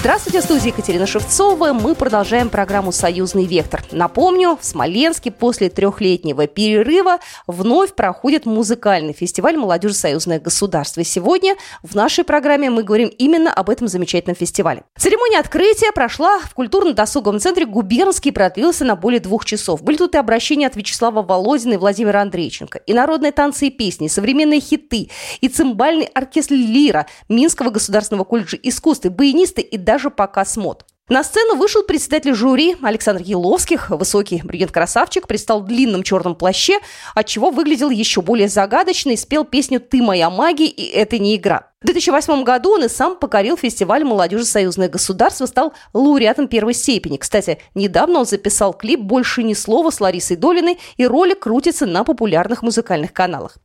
Здравствуйте, 0.00 0.40
в 0.40 0.44
студии 0.44 0.68
Екатерина 0.68 1.06
Шевцова. 1.06 1.74
Мы 1.74 1.94
продолжаем 1.94 2.48
программу 2.48 2.90
«Союзный 2.90 3.44
вектор». 3.44 3.84
Напомню, 3.92 4.56
в 4.58 4.64
Смоленске 4.64 5.30
после 5.30 5.68
трехлетнего 5.68 6.46
перерыва 6.46 7.18
вновь 7.46 7.92
проходит 7.94 8.46
музыкальный 8.46 9.12
фестиваль 9.12 9.58
«Молодежь 9.58 9.96
Союзное 9.96 10.40
государство». 10.40 11.02
И 11.02 11.04
сегодня 11.04 11.54
в 11.82 11.94
нашей 11.94 12.24
программе 12.24 12.70
мы 12.70 12.82
говорим 12.82 13.08
именно 13.18 13.52
об 13.52 13.68
этом 13.68 13.88
замечательном 13.88 14.36
фестивале. 14.36 14.84
Церемония 14.96 15.38
открытия 15.38 15.92
прошла 15.92 16.38
в 16.38 16.54
культурно-досуговом 16.54 17.38
центре 17.38 17.66
«Губернский» 17.66 18.30
и 18.30 18.32
продлилась 18.32 18.80
на 18.80 18.96
более 18.96 19.20
двух 19.20 19.44
часов. 19.44 19.82
Были 19.82 19.98
тут 19.98 20.14
и 20.14 20.18
обращения 20.18 20.66
от 20.66 20.76
Вячеслава 20.76 21.20
Володина 21.22 21.74
и 21.74 21.76
Владимира 21.76 22.22
Андрейченко, 22.22 22.78
и 22.78 22.94
народные 22.94 23.32
танцы 23.32 23.66
и 23.66 23.70
песни, 23.70 24.06
и 24.06 24.08
современные 24.08 24.60
хиты, 24.60 25.10
и 25.42 25.48
цимбальный 25.48 26.06
оркестр 26.06 26.54
«Лира» 26.54 27.06
Минского 27.28 27.68
государственного 27.68 28.24
колледжа 28.24 28.56
искусств, 28.62 29.04
и 29.04 29.10
баянисты, 29.10 29.60
и 29.60 29.76
даже 29.90 30.08
показ 30.08 30.56
мод. 30.56 30.84
На 31.08 31.24
сцену 31.24 31.56
вышел 31.56 31.82
председатель 31.82 32.32
жюри 32.32 32.76
Александр 32.80 33.22
Еловских. 33.24 33.90
Высокий 33.90 34.40
бригет-красавчик 34.44 35.26
предстал 35.26 35.62
в 35.62 35.66
длинном 35.66 36.04
черном 36.04 36.36
плаще, 36.36 36.78
отчего 37.16 37.50
выглядел 37.50 37.90
еще 37.90 38.22
более 38.22 38.48
загадочно 38.48 39.10
и 39.10 39.16
спел 39.16 39.44
песню 39.44 39.80
«Ты 39.80 40.00
моя 40.00 40.30
магия, 40.30 40.68
и 40.68 40.84
это 40.84 41.18
не 41.18 41.34
игра». 41.34 41.72
В 41.82 41.86
2008 41.86 42.44
году 42.44 42.74
он 42.74 42.84
и 42.84 42.88
сам 42.88 43.16
покорил 43.16 43.56
фестиваль 43.56 44.04
«Молодежи 44.04 44.44
Союзное 44.44 44.88
государство», 44.88 45.46
стал 45.46 45.72
лауреатом 45.92 46.46
первой 46.46 46.74
степени. 46.74 47.16
Кстати, 47.16 47.58
недавно 47.74 48.20
он 48.20 48.26
записал 48.26 48.72
клип 48.72 49.00
«Больше 49.00 49.42
ни 49.42 49.54
слова» 49.54 49.90
с 49.90 50.00
Ларисой 50.00 50.36
Долиной, 50.36 50.78
и 50.98 51.04
ролик 51.04 51.40
крутится 51.40 51.84
на 51.84 52.04
популярных 52.04 52.62
музыкальных 52.62 53.12
каналах. 53.12 53.56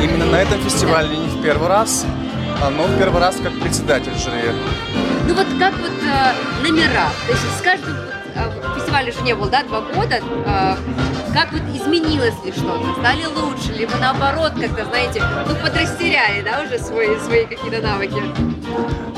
Именно 0.00 0.26
на 0.26 0.40
этом 0.40 0.60
фестивале 0.60 1.16
не 1.16 1.26
в 1.26 1.42
первый 1.42 1.66
раз, 1.66 2.06
а, 2.62 2.70
но 2.70 2.84
в 2.84 2.96
первый 2.96 3.20
раз 3.20 3.34
как 3.42 3.52
председатель 3.60 4.14
жюри. 4.14 5.11
Ну 5.26 5.34
вот 5.34 5.46
как 5.58 5.74
вот 5.78 5.92
э, 6.02 6.62
номера, 6.62 7.08
то 7.26 7.32
есть 7.32 7.58
с 7.58 7.62
каждым 7.62 7.96
э, 8.34 8.76
фестивале 8.76 9.12
же 9.12 9.20
не 9.22 9.34
было, 9.34 9.48
да, 9.48 9.62
два 9.62 9.80
года, 9.80 10.16
э, 10.16 10.76
как 11.32 11.52
вот 11.52 11.62
изменилось 11.74 12.34
ли 12.44 12.52
что-то, 12.52 12.84
стали 12.98 13.24
лучше, 13.26 13.72
либо 13.72 13.96
наоборот 13.96 14.52
как-то, 14.60 14.84
знаете, 14.84 15.22
ну 15.46 15.54
подрастеряли, 15.54 16.42
да, 16.42 16.62
уже 16.62 16.78
свои, 16.78 17.18
свои 17.20 17.46
какие-то 17.46 17.80
навыки? 17.80 18.22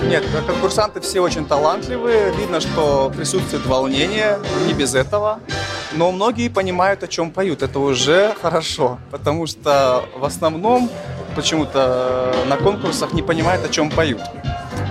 Нет, 0.03 0.25
конкурсанты 0.47 1.01
все 1.01 1.21
очень 1.21 1.47
талантливые, 1.47 2.33
видно, 2.35 2.61
что 2.61 3.11
присутствует 3.15 3.65
волнение, 3.65 4.39
не 4.67 4.75
без 4.75 4.95
этого. 4.95 5.41
Но 5.93 6.13
многие 6.13 6.49
понимают, 6.49 7.03
о 7.03 7.09
чем 7.09 7.31
поют. 7.31 7.63
Это 7.63 7.79
уже 7.79 8.35
хорошо, 8.43 8.99
потому 9.11 9.47
что 9.47 10.05
в 10.17 10.25
основном 10.25 10.91
почему-то 11.35 12.35
на 12.47 12.57
конкурсах 12.57 13.13
не 13.13 13.23
понимают, 13.23 13.65
о 13.65 13.69
чем 13.69 13.91
поют. 13.91 14.21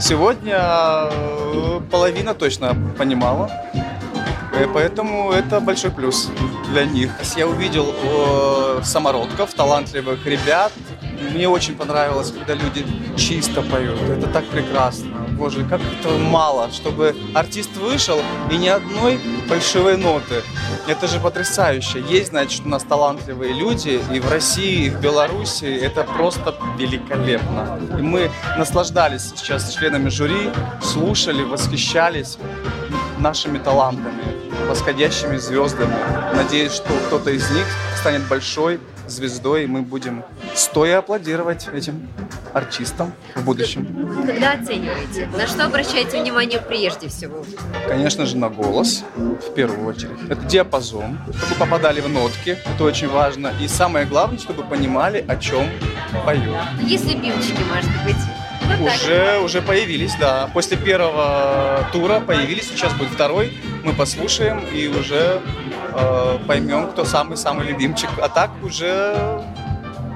Сегодня 0.06 0.58
э, 0.60 1.80
половина 1.90 2.34
точно 2.34 2.76
понимала, 2.98 3.50
э, 4.52 4.68
поэтому 4.74 5.32
это 5.32 5.62
большой 5.62 5.92
плюс 5.92 6.30
для 6.72 6.84
них. 6.84 7.10
Я 7.38 7.48
увидел 7.48 7.86
э, 7.88 8.82
самородков, 8.84 9.54
талантливых 9.54 10.26
ребят, 10.26 10.74
мне 11.34 11.48
очень 11.48 11.78
понравилось, 11.78 12.32
когда 12.32 12.54
люди 12.54 12.86
чисто 13.16 13.62
поют. 13.62 13.98
Это 14.10 14.28
так 14.28 14.44
прекрасно. 14.48 15.13
Боже, 15.44 15.66
как 15.66 15.82
этого 16.00 16.18
мало, 16.18 16.72
чтобы 16.72 17.14
артист 17.34 17.76
вышел 17.76 18.18
и 18.50 18.56
ни 18.56 18.70
одной 18.70 19.20
фальшивой 19.50 19.98
ноты. 19.98 20.42
Это 20.88 21.06
же 21.06 21.20
потрясающе. 21.20 22.00
Есть, 22.00 22.30
значит, 22.30 22.66
у 22.66 22.70
нас 22.70 22.84
талантливые 22.84 23.52
люди 23.52 24.00
и 24.14 24.22
в 24.22 24.32
России, 24.32 24.86
и 24.86 24.90
в 24.90 25.02
Беларуси. 25.02 25.66
Это 25.66 26.06
просто 26.06 26.56
великолепно. 26.78 27.78
И 28.00 28.02
мы 28.02 28.32
наслаждались 28.58 29.34
сейчас 29.36 29.74
членами 29.74 30.08
жюри, 30.08 30.50
слушали, 30.82 31.44
восхищались 31.44 32.38
нашими 33.20 33.58
талантами, 33.58 34.24
восходящими 34.70 35.36
звездами. 35.36 35.94
Надеюсь, 36.34 36.72
что 36.72 36.88
кто-то 37.08 37.32
из 37.32 37.52
них 37.52 37.66
станет 38.00 38.26
большой 38.30 38.80
звездой, 39.08 39.66
и 39.66 39.68
мы 39.68 39.82
будем 39.82 40.24
стоя 40.56 41.00
аплодировать 41.00 41.68
этим 41.68 42.08
артистам 42.54 43.14
в 43.36 43.44
будущем. 43.44 43.86
Когда 44.26 44.54
оцениваете, 44.54 45.28
на 45.38 45.48
что 45.48 45.66
обращаете 45.66 46.22
внимание 46.22 46.60
прежде 46.60 47.10
всего? 47.10 47.46
Конечно 47.88 48.26
же, 48.26 48.38
на 48.38 48.50
голос, 48.50 49.04
в 49.16 49.54
первую 49.54 49.88
очередь. 49.88 50.18
Это 50.30 50.42
диапазон, 50.46 51.20
чтобы 51.38 51.56
попадали 51.56 52.02
в 52.02 52.10
нотки, 52.10 52.58
это 52.66 52.84
очень 52.84 53.10
важно. 53.10 53.54
И 53.62 53.68
самое 53.68 54.06
главное, 54.06 54.40
чтобы 54.40 54.64
понимали, 54.64 55.24
о 55.28 55.36
чем 55.38 55.70
поют. 56.26 56.56
Есть 56.82 57.06
любимчики, 57.06 57.62
может 57.74 57.92
быть? 58.06 58.18
Вот 58.80 58.92
уже, 58.92 59.40
уже 59.44 59.62
появились, 59.62 60.16
да. 60.20 60.50
После 60.54 60.78
первого 60.78 61.88
тура 61.92 62.20
появились, 62.20 62.70
сейчас 62.70 62.94
будет 62.94 63.10
второй. 63.10 63.58
Мы 63.84 63.94
послушаем 63.94 64.64
и 64.74 64.88
уже 64.88 65.42
э, 65.94 66.38
поймем, 66.48 66.88
кто 66.88 67.04
самый-самый 67.04 67.68
любимчик. 67.68 68.10
А 68.22 68.30
так 68.30 68.52
уже 68.64 69.44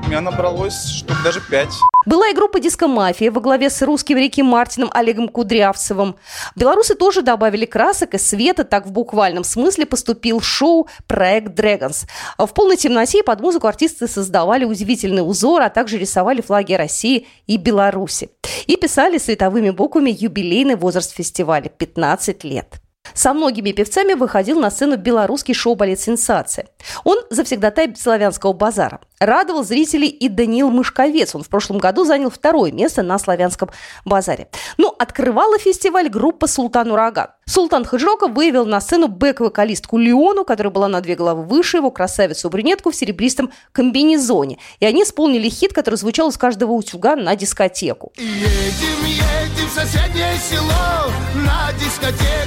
меня 0.08 0.22
набралось 0.22 0.90
штук 0.90 1.18
даже 1.24 1.42
пять. 1.42 1.74
Была 2.06 2.30
и 2.30 2.34
группа 2.34 2.62
«Диско-мафия» 2.62 3.30
во 3.30 3.42
главе 3.42 3.70
с 3.70 3.82
русским 3.82 4.18
Рики 4.18 4.40
Мартином 4.40 4.90
Олегом 4.94 5.28
Кудрявцевым. 5.28 6.16
Белорусы 6.56 6.96
тоже 6.96 7.22
добавили 7.22 7.66
красок 7.66 8.14
и 8.14 8.18
света, 8.18 8.64
так 8.64 8.86
в 8.86 8.92
буквальном 8.92 9.44
смысле 9.44 9.86
поступил 9.86 10.40
шоу 10.40 10.88
«Проект 11.08 11.60
Dragons». 11.60 12.08
В 12.38 12.48
полной 12.54 12.78
темноте 12.78 13.22
под 13.22 13.42
музыку 13.42 13.68
артисты 13.68 14.08
создавали 14.08 14.64
удивительный 14.64 15.28
узор, 15.28 15.62
а 15.62 15.70
также 15.70 15.98
рисовали 15.98 16.40
флаги 16.40 16.74
России 16.74 17.28
и 17.46 17.58
Беларуси. 17.58 18.30
И 18.66 18.78
писали 18.78 19.18
световыми 19.18 19.72
буквами 19.72 20.16
юбилейный 20.18 20.76
возраст 20.76 21.14
фестиваля– 21.14 21.70
15 21.78 22.46
лет. 22.46 22.82
Со 23.14 23.34
многими 23.34 23.72
певцами 23.72 24.14
выходил 24.14 24.60
на 24.60 24.70
сцену 24.70 24.98
белорусский 24.98 25.54
шоу-балет 25.54 26.00
«Сенсация». 26.00 26.68
Он 27.04 27.18
завсегдатай 27.30 27.96
славянского 27.96 28.54
базара. 28.54 29.00
Радовал 29.20 29.64
зрителей 29.64 30.10
и 30.10 30.30
Даниил 30.30 30.70
Мышковец. 30.70 31.34
Он 31.36 31.44
в 31.44 31.50
прошлом 31.50 31.80
году 31.80 32.06
занял 32.06 32.30
второе 32.30 32.72
место 32.72 33.02
на 33.02 33.18
славянском 33.18 33.70
базаре. 34.06 34.50
Ну, 34.78 34.94
открывала 34.98 35.58
фестиваль 35.58 36.10
группа 36.10 36.48
«Султан 36.48 36.92
Ураган». 36.92 37.28
Султан 37.46 37.86
Хаджроков 37.86 38.32
выявил 38.34 38.66
на 38.66 38.82
сцену 38.82 39.08
бэк-вокалистку 39.08 39.98
Леону, 39.98 40.44
которая 40.44 40.72
была 40.72 40.88
на 40.90 41.02
две 41.02 41.16
головы 41.16 41.44
выше 41.44 41.78
его, 41.78 41.92
красавицу-брюнетку 41.92 42.92
в 42.92 42.96
серебристом 42.96 43.52
комбинезоне. 43.72 44.60
И 44.80 44.86
они 44.86 45.04
исполнили 45.04 45.50
хит, 45.50 45.74
который 45.74 45.96
звучал 45.96 46.30
из 46.30 46.38
каждого 46.38 46.74
утюга 46.74 47.16
на 47.16 47.36
дискотеку. 47.36 48.12
Едем, 48.18 49.06
едем 49.06 49.68
в 49.68 49.72
соседнее 49.72 50.38
село 50.38 51.12
на 51.36 51.72
дискотеку. 51.74 52.47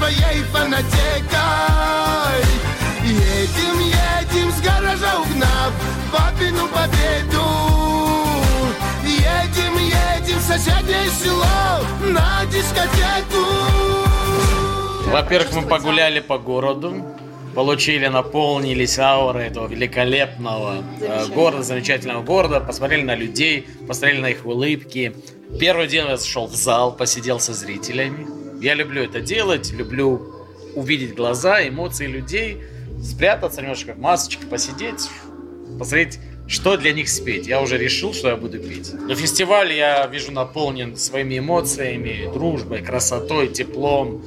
Своей 0.00 0.42
фанатекой. 0.44 0.88
Едем, 3.04 3.78
едем 3.80 4.50
с 4.50 4.60
гаража 4.62 5.20
угнав 5.20 5.72
папину 6.12 6.68
победу. 6.68 7.44
Едем, 9.04 9.76
едем 9.76 10.38
в 10.38 10.42
соседнее 10.42 11.10
село 11.10 11.80
на 12.12 12.46
дискотеку. 12.46 13.44
Во-первых, 15.10 15.52
мы 15.54 15.62
погуляли 15.62 16.20
по 16.20 16.38
городу, 16.38 17.04
получили, 17.54 18.06
наполнились 18.06 18.98
аурой 18.98 19.48
этого 19.48 19.66
великолепного 19.66 20.84
э, 21.00 21.26
города, 21.34 21.62
замечательного 21.62 22.22
города, 22.22 22.60
посмотрели 22.60 23.02
на 23.02 23.16
людей, 23.16 23.66
посмотрели 23.88 24.20
на 24.20 24.30
их 24.30 24.46
улыбки. 24.46 25.14
Первый 25.58 25.88
день 25.88 26.06
я 26.06 26.16
зашел 26.16 26.46
в 26.46 26.54
зал, 26.54 26.92
посидел 26.92 27.40
со 27.40 27.52
зрителями. 27.52 28.39
Я 28.60 28.74
люблю 28.74 29.02
это 29.02 29.20
делать, 29.20 29.72
люблю 29.72 30.34
увидеть 30.74 31.14
глаза, 31.14 31.66
эмоции 31.66 32.06
людей, 32.06 32.58
спрятаться 33.02 33.62
немножко 33.62 33.94
в 33.94 33.98
масочке, 33.98 34.46
посидеть, 34.46 35.08
посмотреть, 35.78 36.18
что 36.46 36.76
для 36.76 36.92
них 36.92 37.08
спеть. 37.08 37.46
Я 37.46 37.62
уже 37.62 37.78
решил, 37.78 38.12
что 38.12 38.28
я 38.28 38.36
буду 38.36 38.58
петь. 38.58 38.92
Но 38.92 39.14
фестиваль 39.14 39.72
я 39.72 40.06
вижу 40.06 40.32
наполнен 40.32 40.96
своими 40.96 41.38
эмоциями, 41.38 42.30
дружбой, 42.32 42.82
красотой, 42.82 43.48
теплом, 43.48 44.22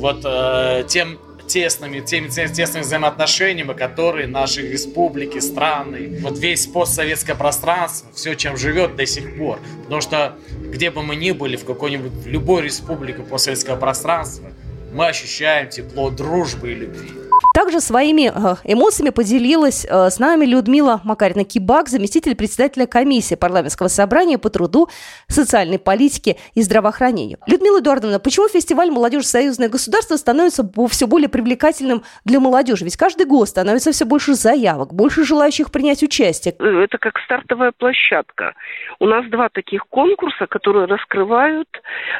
вот 0.00 0.22
э, 0.24 0.84
тем 0.88 1.18
тесными, 1.52 2.00
теми 2.00 2.28
тесными 2.28 2.82
взаимоотношениями, 2.82 3.74
которые 3.74 4.26
наши 4.26 4.62
республики, 4.62 5.38
страны, 5.38 6.18
вот 6.22 6.38
весь 6.38 6.66
постсоветское 6.66 7.36
пространство, 7.36 8.08
все, 8.14 8.34
чем 8.34 8.56
живет 8.56 8.96
до 8.96 9.04
сих 9.04 9.36
пор. 9.36 9.58
Потому 9.84 10.00
что 10.00 10.36
где 10.70 10.90
бы 10.90 11.02
мы 11.02 11.14
ни 11.14 11.32
были, 11.32 11.56
в 11.56 11.66
какой-нибудь, 11.66 12.12
любой 12.24 12.62
республике 12.62 13.22
постсоветского 13.22 13.76
пространства, 13.76 14.50
мы 14.94 15.08
ощущаем 15.08 15.68
тепло 15.68 16.10
дружбы 16.10 16.72
и 16.72 16.74
любви. 16.74 17.10
Также 17.54 17.80
своими 17.80 18.32
э, 18.34 18.56
эмоциями 18.64 19.10
поделилась 19.10 19.86
э, 19.88 20.10
с 20.10 20.18
нами 20.18 20.46
Людмила 20.46 21.00
Макарина 21.04 21.44
Кибак, 21.44 21.88
заместитель 21.88 22.34
председателя 22.34 22.86
комиссии 22.86 23.34
парламентского 23.34 23.88
собрания 23.88 24.38
по 24.38 24.48
труду, 24.48 24.88
социальной 25.28 25.78
политике 25.78 26.36
и 26.54 26.62
здравоохранению. 26.62 27.38
Людмила 27.46 27.80
Эдуардовна, 27.80 28.18
почему 28.20 28.48
фестиваль 28.48 28.90
«Молодежь. 28.90 29.26
Союзное 29.26 29.68
государство» 29.68 30.16
становится 30.16 30.68
все 30.90 31.06
более 31.06 31.28
привлекательным 31.28 32.02
для 32.24 32.40
молодежи? 32.40 32.84
Ведь 32.84 32.96
каждый 32.96 33.26
год 33.26 33.48
становится 33.48 33.92
все 33.92 34.04
больше 34.04 34.34
заявок, 34.34 34.94
больше 34.94 35.24
желающих 35.24 35.70
принять 35.70 36.02
участие. 36.02 36.54
Это 36.58 36.98
как 36.98 37.18
стартовая 37.18 37.72
площадка. 37.76 38.54
У 38.98 39.06
нас 39.06 39.26
два 39.26 39.48
таких 39.48 39.86
конкурса, 39.88 40.46
которые 40.46 40.86
раскрывают 40.86 41.68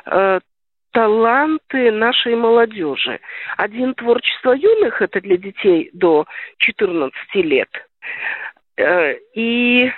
э, 0.06 0.40
таланты 0.92 1.90
нашей 1.90 2.36
молодежи. 2.36 3.20
Один 3.56 3.94
творчество 3.94 4.52
юных, 4.52 5.02
это 5.02 5.20
для 5.20 5.36
детей 5.36 5.90
до 5.92 6.26
14 6.58 7.12
лет. 7.34 7.68
Э, 8.76 9.14
и 9.34 9.90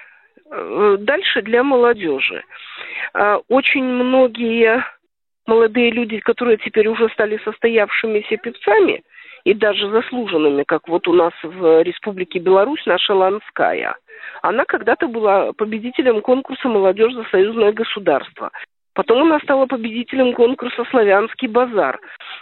э, 0.51 0.97
дальше 1.01 1.43
для 1.43 1.63
молодежи. 1.63 2.43
Э, 3.13 3.39
очень 3.49 3.85
многие 3.85 4.85
молодые 5.47 5.91
люди, 5.91 6.21
которые 6.21 6.57
теперь 6.57 6.89
уже 6.89 7.09
стали 7.11 7.39
состоявшимися 7.45 8.37
певцами, 8.37 9.03
и 9.45 9.53
даже 9.53 9.91
заслуженными, 9.91 10.63
как 10.63 10.89
вот 10.89 11.07
у 11.07 11.13
нас 11.13 11.33
в 11.43 11.83
Республике 11.83 12.39
Беларусь 12.39 12.85
наша 12.87 13.15
Ланская. 13.15 13.95
Она 14.41 14.65
когда-то 14.65 15.07
была 15.07 15.53
победителем 15.53 16.23
конкурса 16.23 16.67
«Молодежь 16.69 17.13
за 17.13 17.25
союзное 17.25 17.73
государство». 17.73 18.51
Потом 18.95 19.23
она 19.23 19.39
стала 19.41 19.67
победителем 19.67 20.33
конкурса 20.33 20.85
«Славянский 20.91 21.49
базар». 21.49 21.99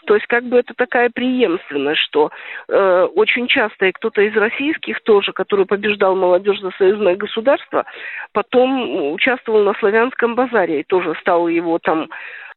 То 0.07 0.15
есть 0.15 0.27
как 0.27 0.45
бы 0.45 0.59
это 0.59 0.75
такая 0.75 1.11
преемственность, 1.11 2.01
что 2.01 2.31
э, 2.69 3.09
очень 3.15 3.47
часто 3.47 3.87
и 3.87 3.93
кто-то 3.93 4.23
из 4.23 4.37
российских 4.37 5.01
тоже, 5.03 5.33
который 5.33 5.67
побеждал 5.67 6.15
молодежь 6.15 6.61
за 6.61 6.71
союзное 6.73 7.17
государство, 7.17 7.85
потом 8.33 9.13
участвовал 9.13 9.65
на 9.65 9.75
«Славянском 9.75 10.35
базаре» 10.35 10.81
и 10.81 10.85
тоже 10.85 11.15
стал 11.21 11.49
его 11.49 11.79
там 11.79 12.09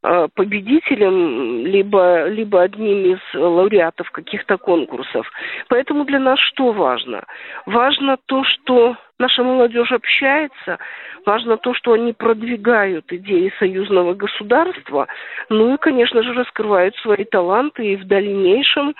Э, 0.08 0.28
победителем, 0.36 1.66
либо, 1.66 2.28
либо 2.28 2.62
одним 2.62 3.16
из 3.16 3.20
лауреатов 3.34 4.12
каких-то 4.12 4.58
конкурсов. 4.58 5.28
Поэтому 5.68 6.06
для 6.06 6.20
нас 6.20 6.38
что 6.40 6.72
важно? 6.74 7.24
Важно 7.66 8.18
то, 8.28 8.44
что 8.44 8.98
наша 9.20 9.44
молодежь 9.44 9.92
общается, 9.92 10.80
важно 11.26 11.58
то, 11.58 11.74
что 11.74 11.94
они 11.94 12.14
продвигают 12.14 13.12
идеи 13.12 13.52
союзного 13.60 14.14
государства, 14.14 15.08
ну 15.50 15.74
и, 15.74 15.78
конечно 15.78 16.24
же, 16.24 16.34
раскрывают 16.34 16.96
свои 16.98 17.24
таланты 17.26 17.94
и 17.94 17.96
в 17.96 18.06
дальнейшем, 18.06 18.96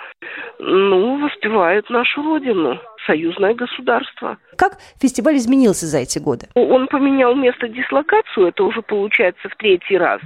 ну, 0.58 1.18
воспевают 1.18 1.90
нашу 1.90 2.22
родину 2.22 2.80
союзное 3.06 3.54
государство. 3.54 4.38
Как 4.56 4.78
фестиваль 5.00 5.36
изменился 5.36 5.86
за 5.86 5.98
эти 5.98 6.18
годы? 6.18 6.48
Он 6.54 6.88
поменял 6.88 7.34
место 7.34 7.68
дислокацию, 7.68 8.48
это 8.48 8.64
уже 8.64 8.82
получается 8.82 9.48
в 9.48 9.56
третий 9.56 9.96
раз. 9.96 10.20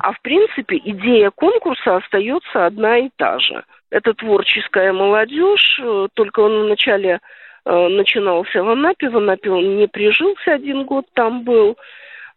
А 0.00 0.12
в 0.12 0.20
принципе 0.22 0.80
идея 0.84 1.30
конкурса 1.30 1.96
остается 1.96 2.66
одна 2.66 2.98
и 2.98 3.10
та 3.16 3.38
же. 3.38 3.62
Это 3.90 4.12
творческая 4.14 4.92
молодежь, 4.92 5.80
э, 5.80 6.08
только 6.14 6.40
он 6.40 6.64
вначале 6.64 7.20
начинался 7.64 8.62
в 8.62 8.68
Анапе. 8.68 9.08
В 9.08 9.16
Анапе 9.16 9.50
он 9.50 9.76
не 9.76 9.86
прижился 9.86 10.52
один 10.52 10.84
год, 10.84 11.06
там 11.14 11.44
был. 11.44 11.76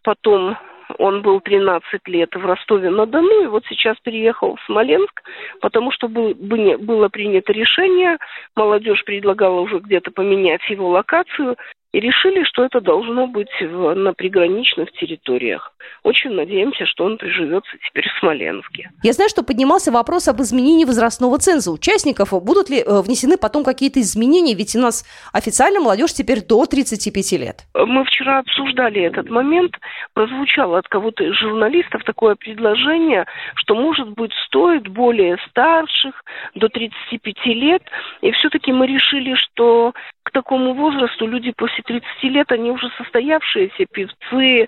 Потом 0.03 0.57
он 0.97 1.21
был 1.21 1.41
13 1.41 2.07
лет 2.07 2.33
в 2.33 2.45
Ростове-на-Дону, 2.45 3.43
и 3.43 3.47
вот 3.47 3.63
сейчас 3.67 3.97
переехал 3.99 4.55
в 4.55 4.61
Смоленск, 4.65 5.21
потому 5.61 5.91
что 5.91 6.07
было 6.07 7.09
принято 7.09 7.51
решение, 7.51 8.17
молодежь 8.55 9.03
предлагала 9.03 9.59
уже 9.61 9.79
где-то 9.79 10.11
поменять 10.11 10.61
его 10.69 10.89
локацию, 10.89 11.57
и 11.93 11.99
решили, 11.99 12.43
что 12.43 12.65
это 12.65 12.81
должно 12.81 13.27
быть 13.27 13.49
в, 13.61 13.93
на 13.93 14.13
приграничных 14.13 14.91
территориях. 14.91 15.73
Очень 16.03 16.31
надеемся, 16.31 16.85
что 16.85 17.05
он 17.05 17.17
приживется 17.17 17.71
теперь 17.87 18.07
в 18.09 18.19
Смоленске. 18.19 18.91
Я 19.03 19.13
знаю, 19.13 19.29
что 19.29 19.43
поднимался 19.43 19.91
вопрос 19.91 20.27
об 20.27 20.41
изменении 20.41 20.85
возрастного 20.85 21.37
ценза 21.37 21.71
участников. 21.71 22.31
Будут 22.43 22.69
ли 22.69 22.79
э, 22.79 23.01
внесены 23.01 23.37
потом 23.37 23.63
какие-то 23.63 24.01
изменения? 24.01 24.53
Ведь 24.53 24.75
у 24.75 24.79
нас 24.79 25.05
официально 25.31 25.79
молодежь 25.79 26.13
теперь 26.13 26.45
до 26.45 26.65
35 26.65 27.31
лет. 27.39 27.55
Мы 27.73 28.03
вчера 28.05 28.39
обсуждали 28.39 29.01
этот 29.01 29.29
момент. 29.29 29.73
Прозвучало 30.13 30.79
от 30.79 30.87
кого-то 30.87 31.23
из 31.23 31.35
журналистов 31.39 32.03
такое 32.03 32.35
предложение, 32.35 33.25
что, 33.55 33.75
может 33.75 34.09
быть, 34.09 34.31
стоит 34.47 34.87
более 34.87 35.37
старших, 35.49 36.23
до 36.55 36.67
35 36.67 37.45
лет. 37.47 37.83
И 38.21 38.31
все-таки 38.31 38.71
мы 38.73 38.87
решили, 38.87 39.35
что 39.35 39.93
к 40.27 40.31
такому 40.31 40.73
возрасту 40.73 41.25
люди 41.25 41.53
после 41.55 41.83
30 41.83 42.23
лет, 42.23 42.51
они 42.51 42.69
уже 42.69 42.89
состоявшиеся 42.97 43.85
певцы, 43.89 44.67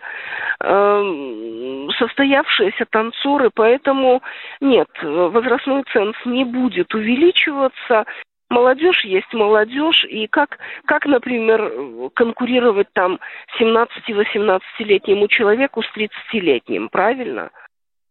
э, 0.62 1.88
состоявшиеся 1.98 2.86
танцоры, 2.90 3.50
поэтому 3.54 4.24
нет, 4.62 4.88
возрастной 5.02 5.84
ценз 5.92 6.16
не 6.24 6.46
будет 6.46 6.96
увеличиваться. 6.96 8.06
Молодежь 8.50 9.04
есть 9.04 9.34
молодежь, 9.34 10.06
и 10.06 10.28
как, 10.28 10.60
как, 10.86 11.06
например, 11.06 12.10
конкурировать 12.16 12.88
там 12.94 13.20
17-18-летнему 13.60 15.28
человеку 15.28 15.84
с 15.84 15.92
30-летним, 15.94 16.88
правильно? 16.88 17.50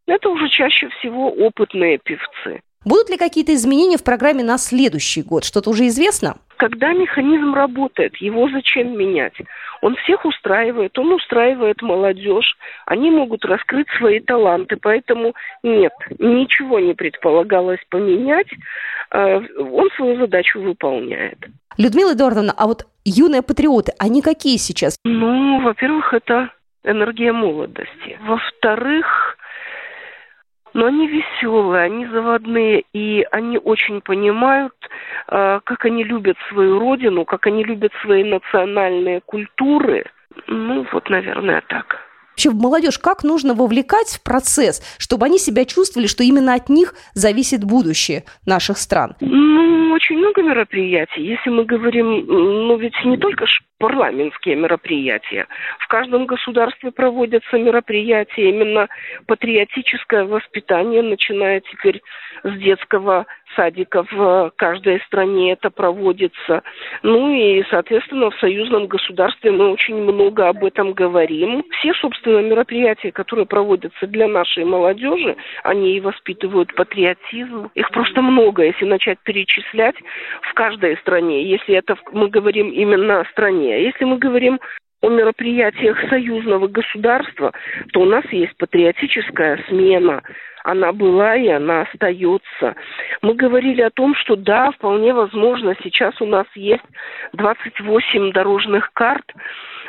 Это 0.06 0.28
уже 0.28 0.48
чаще 0.50 0.90
всего 0.90 1.30
опытные 1.30 1.98
певцы. 1.98 2.60
Будут 2.84 3.10
ли 3.10 3.16
какие-то 3.16 3.54
изменения 3.54 3.96
в 3.96 4.04
программе 4.04 4.42
на 4.42 4.58
следующий 4.58 5.22
год? 5.22 5.44
Что-то 5.44 5.70
уже 5.70 5.86
известно? 5.88 6.36
когда 6.58 6.92
механизм 6.92 7.54
работает, 7.54 8.16
его 8.16 8.48
зачем 8.50 8.98
менять? 8.98 9.34
Он 9.80 9.94
всех 9.96 10.24
устраивает, 10.24 10.98
он 10.98 11.12
устраивает 11.12 11.80
молодежь, 11.80 12.56
они 12.84 13.10
могут 13.10 13.44
раскрыть 13.44 13.86
свои 13.96 14.18
таланты, 14.20 14.76
поэтому 14.76 15.34
нет, 15.62 15.92
ничего 16.18 16.80
не 16.80 16.94
предполагалось 16.94 17.80
поменять, 17.88 18.48
э, 19.12 19.40
он 19.58 19.88
свою 19.96 20.18
задачу 20.18 20.60
выполняет. 20.60 21.38
Людмила 21.78 22.12
Эдуардовна, 22.12 22.52
а 22.56 22.66
вот 22.66 22.86
юные 23.04 23.42
патриоты, 23.42 23.92
они 23.98 24.20
какие 24.20 24.56
сейчас? 24.56 24.98
Ну, 25.04 25.60
во-первых, 25.60 26.12
это 26.12 26.50
энергия 26.82 27.32
молодости. 27.32 28.18
Во-вторых, 28.26 29.37
но 30.78 30.86
они 30.86 31.08
веселые, 31.08 31.82
они 31.86 32.06
заводные, 32.06 32.84
и 32.92 33.26
они 33.32 33.58
очень 33.58 34.00
понимают, 34.00 34.74
э, 35.26 35.58
как 35.64 35.84
они 35.84 36.04
любят 36.04 36.36
свою 36.48 36.78
родину, 36.78 37.24
как 37.24 37.48
они 37.48 37.64
любят 37.64 37.90
свои 38.00 38.22
национальные 38.22 39.20
культуры. 39.22 40.04
Ну, 40.46 40.86
вот, 40.92 41.10
наверное, 41.10 41.64
так. 41.66 42.07
Вообще, 42.38 42.50
молодежь 42.52 42.98
как 43.00 43.24
нужно 43.24 43.52
вовлекать 43.52 44.10
в 44.10 44.22
процесс, 44.22 44.80
чтобы 44.96 45.26
они 45.26 45.40
себя 45.40 45.64
чувствовали, 45.64 46.06
что 46.06 46.22
именно 46.22 46.54
от 46.54 46.68
них 46.68 46.94
зависит 47.12 47.64
будущее 47.64 48.22
наших 48.46 48.78
стран? 48.78 49.16
Ну, 49.20 49.90
очень 49.92 50.18
много 50.18 50.42
мероприятий. 50.42 51.20
Если 51.20 51.50
мы 51.50 51.64
говорим, 51.64 52.26
ну 52.28 52.76
ведь 52.76 52.94
не 53.04 53.16
только 53.16 53.46
парламентские 53.78 54.54
мероприятия. 54.54 55.46
В 55.80 55.88
каждом 55.88 56.26
государстве 56.26 56.92
проводятся 56.92 57.58
мероприятия, 57.58 58.50
именно 58.50 58.88
патриотическое 59.26 60.24
воспитание, 60.24 61.02
начиная 61.02 61.60
теперь 61.60 62.02
с 62.44 62.56
детского 62.58 63.26
садика 63.56 64.04
в 64.10 64.52
каждой 64.56 65.00
стране 65.00 65.52
это 65.52 65.70
проводится. 65.70 66.62
Ну 67.02 67.30
и, 67.34 67.64
соответственно, 67.70 68.30
в 68.30 68.38
союзном 68.38 68.86
государстве 68.86 69.50
мы 69.50 69.70
очень 69.70 69.96
много 69.96 70.48
об 70.48 70.64
этом 70.64 70.92
говорим. 70.92 71.64
Все, 71.78 71.92
собственно, 71.94 72.40
мероприятия, 72.40 73.12
которые 73.12 73.46
проводятся 73.46 74.06
для 74.06 74.28
нашей 74.28 74.64
молодежи, 74.64 75.36
они 75.64 75.96
и 75.96 76.00
воспитывают 76.00 76.74
патриотизм. 76.74 77.70
Их 77.74 77.90
просто 77.90 78.22
много, 78.22 78.64
если 78.64 78.84
начать 78.84 79.18
перечислять 79.24 79.96
в 80.42 80.54
каждой 80.54 80.96
стране. 80.98 81.44
Если 81.44 81.74
это 81.74 81.96
мы 82.12 82.28
говорим 82.28 82.70
именно 82.70 83.20
о 83.20 83.24
стране. 83.26 83.82
Если 83.82 84.04
мы 84.04 84.18
говорим 84.18 84.58
о 85.00 85.08
мероприятиях 85.08 85.98
союзного 86.08 86.66
государства, 86.66 87.52
то 87.92 88.00
у 88.00 88.04
нас 88.04 88.24
есть 88.32 88.56
патриотическая 88.56 89.64
смена. 89.68 90.22
Она 90.64 90.92
была 90.92 91.36
и 91.36 91.48
она 91.48 91.82
остается. 91.82 92.74
Мы 93.22 93.34
говорили 93.34 93.80
о 93.80 93.90
том, 93.90 94.14
что 94.14 94.36
да, 94.36 94.70
вполне 94.72 95.14
возможно, 95.14 95.74
сейчас 95.82 96.20
у 96.20 96.26
нас 96.26 96.46
есть 96.54 96.84
28 97.32 98.32
дорожных 98.32 98.92
карт, 98.92 99.24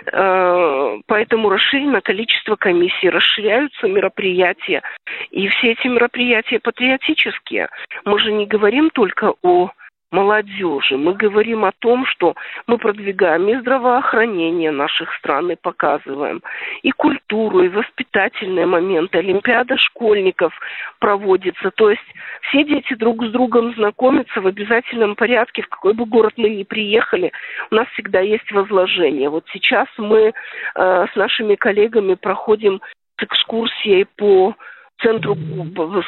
э, 0.05 0.97
поэтому 1.07 1.49
расширено 1.49 2.01
количество 2.01 2.55
комиссий, 2.55 3.09
расширяются 3.09 3.87
мероприятия. 3.87 4.83
И 5.31 5.47
все 5.49 5.71
эти 5.71 5.87
мероприятия 5.87 6.59
патриотические. 6.59 7.67
Мы 8.05 8.19
же 8.19 8.31
не 8.31 8.45
говорим 8.45 8.89
только 8.91 9.33
о 9.41 9.71
молодежи. 10.11 10.97
Мы 10.97 11.13
говорим 11.13 11.65
о 11.65 11.71
том, 11.79 12.05
что 12.05 12.35
мы 12.67 12.77
продвигаем 12.77 13.47
и 13.49 13.59
здравоохранение 13.59 14.71
наших 14.71 15.13
стран 15.15 15.51
и 15.51 15.55
показываем, 15.55 16.41
и 16.81 16.91
культуру, 16.91 17.61
и 17.61 17.69
воспитательные 17.69 18.65
моменты. 18.65 19.19
Олимпиада 19.19 19.77
школьников 19.77 20.53
проводится. 20.99 21.71
То 21.71 21.91
есть 21.91 22.01
все 22.41 22.63
дети 22.63 22.95
друг 22.95 23.23
с 23.23 23.31
другом 23.31 23.73
знакомятся 23.75 24.41
в 24.41 24.47
обязательном 24.47 25.15
порядке, 25.15 25.61
в 25.61 25.69
какой 25.69 25.93
бы 25.93 26.05
город 26.05 26.33
мы 26.37 26.49
ни 26.49 26.63
приехали. 26.63 27.31
У 27.71 27.75
нас 27.75 27.87
всегда 27.89 28.19
есть 28.19 28.51
возложение. 28.51 29.29
Вот 29.29 29.45
сейчас 29.53 29.87
мы 29.97 30.33
э, 30.75 31.05
с 31.13 31.15
нашими 31.15 31.55
коллегами 31.55 32.15
проходим 32.15 32.81
экскурсией 33.21 34.05
по 34.17 34.55
центру 35.01 35.37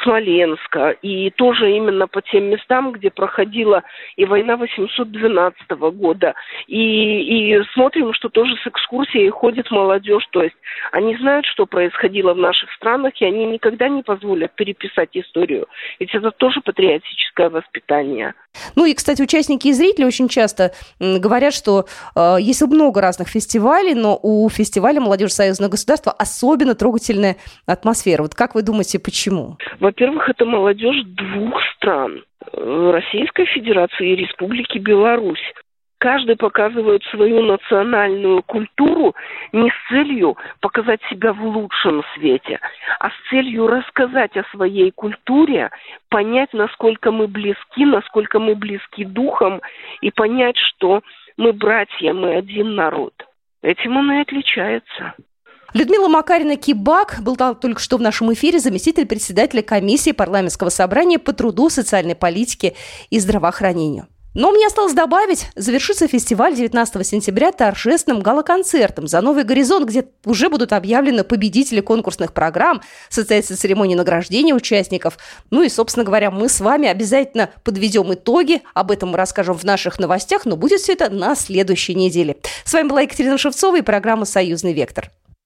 Смоленска, 0.02 0.90
и 1.02 1.30
тоже 1.30 1.72
именно 1.72 2.06
по 2.06 2.22
тем 2.22 2.44
местам, 2.44 2.92
где 2.92 3.10
проходила 3.10 3.82
и 4.16 4.24
война 4.24 4.56
812 4.56 5.70
года. 5.70 6.34
И, 6.66 6.78
и 6.78 7.62
смотрим, 7.74 8.12
что 8.12 8.28
тоже 8.28 8.54
с 8.62 8.66
экскурсией 8.66 9.30
ходит 9.30 9.70
молодежь, 9.70 10.26
то 10.30 10.42
есть 10.42 10.56
они 10.92 11.16
знают, 11.16 11.46
что 11.46 11.66
происходило 11.66 12.34
в 12.34 12.38
наших 12.38 12.70
странах, 12.72 13.14
и 13.20 13.24
они 13.24 13.46
никогда 13.46 13.88
не 13.88 14.02
позволят 14.02 14.54
переписать 14.54 15.10
историю. 15.14 15.66
Ведь 15.98 16.14
это 16.14 16.30
тоже 16.30 16.60
патриотическое 16.60 17.50
воспитание. 17.50 18.34
Ну 18.76 18.84
и, 18.84 18.94
кстати, 18.94 19.22
участники 19.22 19.68
и 19.68 19.72
зрители 19.72 20.04
очень 20.04 20.28
часто 20.28 20.72
говорят, 21.00 21.54
что 21.54 21.86
э, 22.14 22.36
есть 22.40 22.62
много 22.62 23.00
разных 23.00 23.28
фестивалей, 23.28 23.94
но 23.94 24.18
у 24.22 24.48
фестиваля 24.50 25.00
«Молодежь 25.00 25.32
союзного 25.32 25.70
государства» 25.70 26.12
особенно 26.12 26.74
трогательная 26.74 27.36
атмосфера. 27.66 28.22
Вот 28.22 28.34
как 28.34 28.54
вы 28.54 28.62
думаете, 28.62 28.81
почему? 28.98 29.56
Во-первых, 29.80 30.28
это 30.28 30.44
молодежь 30.44 31.02
двух 31.04 31.60
стран. 31.76 32.24
Э, 32.52 32.90
Российской 32.92 33.46
Федерации 33.46 34.12
и 34.12 34.16
Республики 34.16 34.78
Беларусь 34.78 35.52
каждый 36.02 36.34
показывает 36.34 37.04
свою 37.04 37.42
национальную 37.42 38.42
культуру 38.42 39.14
не 39.52 39.70
с 39.70 39.88
целью 39.88 40.36
показать 40.60 41.00
себя 41.08 41.32
в 41.32 41.40
лучшем 41.44 42.02
свете, 42.14 42.58
а 42.98 43.10
с 43.10 43.12
целью 43.30 43.68
рассказать 43.68 44.36
о 44.36 44.42
своей 44.50 44.90
культуре, 44.90 45.70
понять, 46.08 46.52
насколько 46.54 47.12
мы 47.12 47.28
близки, 47.28 47.84
насколько 47.84 48.40
мы 48.40 48.56
близки 48.56 49.04
духом, 49.04 49.60
и 50.00 50.10
понять, 50.10 50.56
что 50.56 51.02
мы 51.36 51.52
братья, 51.52 52.12
мы 52.12 52.34
один 52.34 52.74
народ. 52.74 53.14
Этим 53.62 53.96
он 53.96 54.10
и 54.10 54.22
отличается. 54.22 55.14
Людмила 55.74 56.06
Макарина 56.06 56.56
Кибак 56.56 57.20
был 57.22 57.36
только 57.36 57.80
что 57.80 57.96
в 57.96 58.02
нашем 58.02 58.32
эфире 58.34 58.58
заместитель 58.58 59.06
председателя 59.06 59.62
комиссии 59.62 60.12
парламентского 60.12 60.68
собрания 60.68 61.18
по 61.18 61.32
труду, 61.32 61.70
социальной 61.70 62.14
политике 62.14 62.74
и 63.08 63.18
здравоохранению. 63.18 64.06
Но 64.34 64.50
мне 64.50 64.66
осталось 64.66 64.94
добавить, 64.94 65.48
завершится 65.56 66.08
фестиваль 66.08 66.54
19 66.54 67.06
сентября 67.06 67.52
торжественным 67.52 68.22
галоконцертом 68.22 69.06
«За 69.06 69.20
новый 69.20 69.44
горизонт», 69.44 69.88
где 69.88 70.06
уже 70.24 70.48
будут 70.48 70.72
объявлены 70.72 71.22
победители 71.22 71.80
конкурсных 71.80 72.32
программ, 72.32 72.80
состоится 73.10 73.58
церемония 73.58 73.96
награждения 73.96 74.54
участников. 74.54 75.18
Ну 75.50 75.62
и, 75.62 75.68
собственно 75.68 76.04
говоря, 76.04 76.30
мы 76.30 76.48
с 76.48 76.60
вами 76.60 76.88
обязательно 76.88 77.50
подведем 77.62 78.12
итоги, 78.12 78.62
об 78.72 78.90
этом 78.90 79.10
мы 79.10 79.18
расскажем 79.18 79.56
в 79.56 79.64
наших 79.64 79.98
новостях, 79.98 80.46
но 80.46 80.56
будет 80.56 80.80
все 80.80 80.94
это 80.94 81.10
на 81.10 81.34
следующей 81.34 81.94
неделе. 81.94 82.36
С 82.64 82.72
вами 82.72 82.88
была 82.88 83.02
Екатерина 83.02 83.36
Шевцова 83.36 83.78
и 83.78 83.82
программа 83.82 84.24
«Союзный 84.24 84.72
вектор». 84.72 85.10